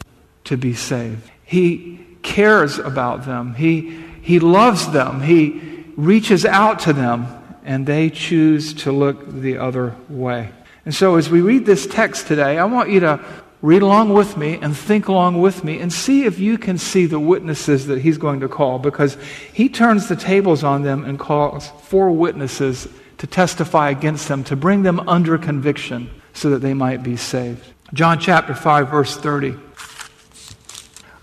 to 0.44 0.56
be 0.56 0.76
saved. 0.76 1.30
He 1.44 2.06
cares 2.22 2.80
about 2.80 3.26
them. 3.26 3.56
He, 3.56 4.04
he 4.22 4.40
loves 4.40 4.92
them. 4.92 5.22
He 5.22 5.84
reaches 5.96 6.46
out 6.46 6.80
to 6.82 6.94
them, 6.94 7.28
and 7.64 7.86
they 7.86 8.10
choose 8.10 8.74
to 8.76 8.92
look 8.92 9.30
the 9.30 9.58
other 9.58 9.96
way. 10.10 10.50
And 10.86 10.94
so, 10.94 11.16
as 11.16 11.30
we 11.30 11.42
read 11.42 11.66
this 11.66 11.88
text 11.88 12.28
today, 12.28 12.60
I 12.60 12.66
want 12.66 12.90
you 12.90 13.00
to 13.02 13.24
read 13.64 13.82
along 13.82 14.14
with 14.14 14.36
me 14.36 14.60
and 14.62 14.76
think 14.76 15.08
along 15.08 15.40
with 15.40 15.64
me 15.64 15.80
and 15.80 15.92
see 15.92 16.26
if 16.26 16.38
you 16.38 16.58
can 16.58 16.78
see 16.78 17.06
the 17.06 17.20
witnesses 17.20 17.88
that 17.88 18.02
he's 18.02 18.18
going 18.18 18.42
to 18.42 18.50
call 18.50 18.78
because 18.78 19.18
he 19.54 19.70
turns 19.70 20.10
the 20.10 20.18
tables 20.18 20.66
on 20.66 20.84
them 20.84 21.06
and 21.06 21.18
calls 21.18 21.70
four 21.84 22.12
witnesses 22.12 22.90
to 23.20 23.26
testify 23.26 23.90
against 23.90 24.28
them, 24.28 24.44
to 24.44 24.58
bring 24.58 24.84
them 24.84 25.00
under 25.08 25.38
conviction 25.38 26.10
so 26.34 26.50
that 26.50 26.60
they 26.60 26.74
might 26.74 27.04
be 27.04 27.16
saved. 27.16 27.66
John 27.94 28.20
chapter 28.20 28.54
5, 28.54 28.90
verse 28.90 29.16
30. 29.16 29.56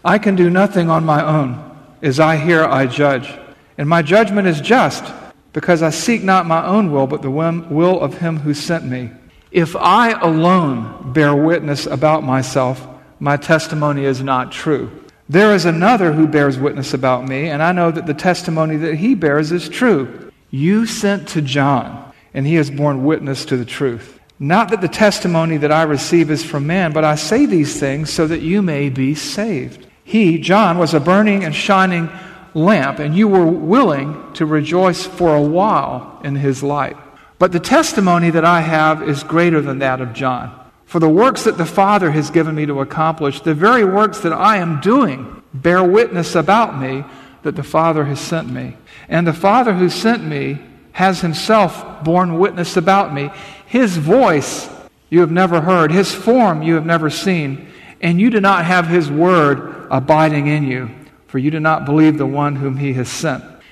I 0.02 0.16
can 0.16 0.35
do 0.35 0.49
nothing 0.49 0.88
on 0.88 1.04
my 1.04 1.23
own. 1.23 1.76
As 2.00 2.18
I 2.18 2.38
hear, 2.38 2.64
I 2.64 2.87
judge. 2.87 3.30
And 3.76 3.87
my 3.87 4.00
judgment 4.00 4.49
is 4.49 4.62
just, 4.62 5.04
because 5.52 5.82
I 5.82 5.90
seek 5.90 6.23
not 6.23 6.47
my 6.47 6.64
own 6.64 6.90
will, 6.90 7.06
but 7.06 7.20
the 7.20 7.30
will 7.30 8.00
of 8.00 8.16
him 8.16 8.38
who 8.38 8.54
sent 8.54 8.87
me. 8.87 9.11
If 9.50 9.75
I 9.75 10.11
alone 10.11 11.12
bear 11.12 11.35
witness 11.35 11.87
about 11.87 12.23
myself, 12.23 12.87
my 13.19 13.37
testimony 13.37 14.04
is 14.04 14.23
not 14.23 14.52
true. 14.52 14.90
There 15.28 15.54
is 15.54 15.64
another 15.64 16.12
who 16.12 16.28
bears 16.28 16.59
witness 16.59 16.95
about 16.95 17.26
me, 17.26 17.49
and 17.49 17.62
I 17.62 17.73
know 17.73 17.90
that 17.90 18.07
the 18.07 18.14
testimony 18.14 18.76
that 18.76 18.95
he 18.97 19.14
bears 19.14 19.50
is 19.52 19.69
true. 19.69 20.30
You 20.50 20.87
sent 20.87 21.28
to 21.28 21.42
John, 21.42 22.12
and 22.33 22.47
he 22.47 22.54
has 22.54 22.71
borne 22.71 23.04
witness 23.04 23.45
to 23.47 23.57
the 23.57 23.64
truth. 23.64 24.21
Not 24.38 24.71
that 24.71 24.80
the 24.80 24.88
testimony 24.88 25.57
that 25.59 25.73
I 25.73 25.83
receive 25.83 26.30
is 26.30 26.45
from 26.45 26.66
man, 26.66 26.92
but 26.92 27.04
I 27.04 27.14
say 27.16 27.45
these 27.45 27.78
things 27.78 28.12
so 28.12 28.26
that 28.26 28.42
you 28.42 28.62
may 28.62 28.88
be 28.88 29.14
saved. 29.14 29.87
He, 30.02 30.38
John, 30.38 30.78
was 30.78 30.95
a 30.95 31.00
burning 31.00 31.45
and 31.45 31.54
shining 31.54 32.09
lamp, 32.54 33.00
and 33.00 33.16
you 33.16 33.28
were 33.28 33.47
willing 33.47 34.33
to 34.35 34.47
rejoice 34.47 35.04
for 35.07 35.35
a 35.35 35.42
while 35.42 36.21
in 36.25 36.37
his 36.37 36.62
light. 36.62 36.97
But 37.40 37.52
the 37.52 37.59
testimony 37.59 38.28
that 38.28 38.44
I 38.44 38.61
have 38.61 39.02
is 39.02 39.25
greater 39.25 39.62
than 39.62 39.78
that 39.78 40.02
of 40.02 40.12
John. 40.12 40.54
For 40.85 41.00
the 41.00 41.09
works 41.09 41.44
that 41.44 41.56
the 41.56 41.64
Father 41.64 42.11
has 42.11 42.30
given 42.30 42.54
me 42.54 42.66
to 42.66 42.80
accomplish, 42.80 43.40
the 43.40 43.54
very 43.54 43.82
works 43.82 44.18
that 44.20 44.35
I 44.35 44.59
am 44.59 44.82
doing, 44.82 45.42
bear 45.54 45.82
witness 45.82 46.35
about 46.35 46.78
me 46.78 47.02
that 47.42 47.56
the 47.56 47.62
Father 47.62 48.04
has 48.04 48.20
sent 48.20 48.50
me. 48.50 48.76
And 49.09 49.26
the 49.26 49.32
Father 49.32 49.73
who 49.73 49.88
sent 49.88 50.23
me 50.23 50.61
has 50.92 51.23
himself 51.23 52.04
borne 52.04 52.38
witness 52.38 52.76
about 52.76 53.14
me. 53.14 53.30
His 53.64 53.97
voice 53.97 54.68
you 55.09 55.20
have 55.20 55.30
never 55.30 55.62
heard, 55.62 55.90
his 55.90 56.14
form 56.14 56.62
you 56.62 56.75
have 56.75 56.85
never 56.85 57.09
seen, 57.09 57.68
and 58.02 58.20
you 58.20 58.28
do 58.28 58.42
not 58.42 58.66
have 58.66 58.87
his 58.87 59.11
word 59.11 59.87
abiding 59.90 60.47
in 60.47 60.64
you, 60.64 60.90
for 61.26 61.38
you 61.38 61.50
do 61.50 61.61
not 61.61 61.87
believe 61.87 62.18
the 62.18 62.26
one 62.26 62.56
whom 62.56 62.76
he 62.76 62.92
has 62.92 63.09
sent. 63.09 63.42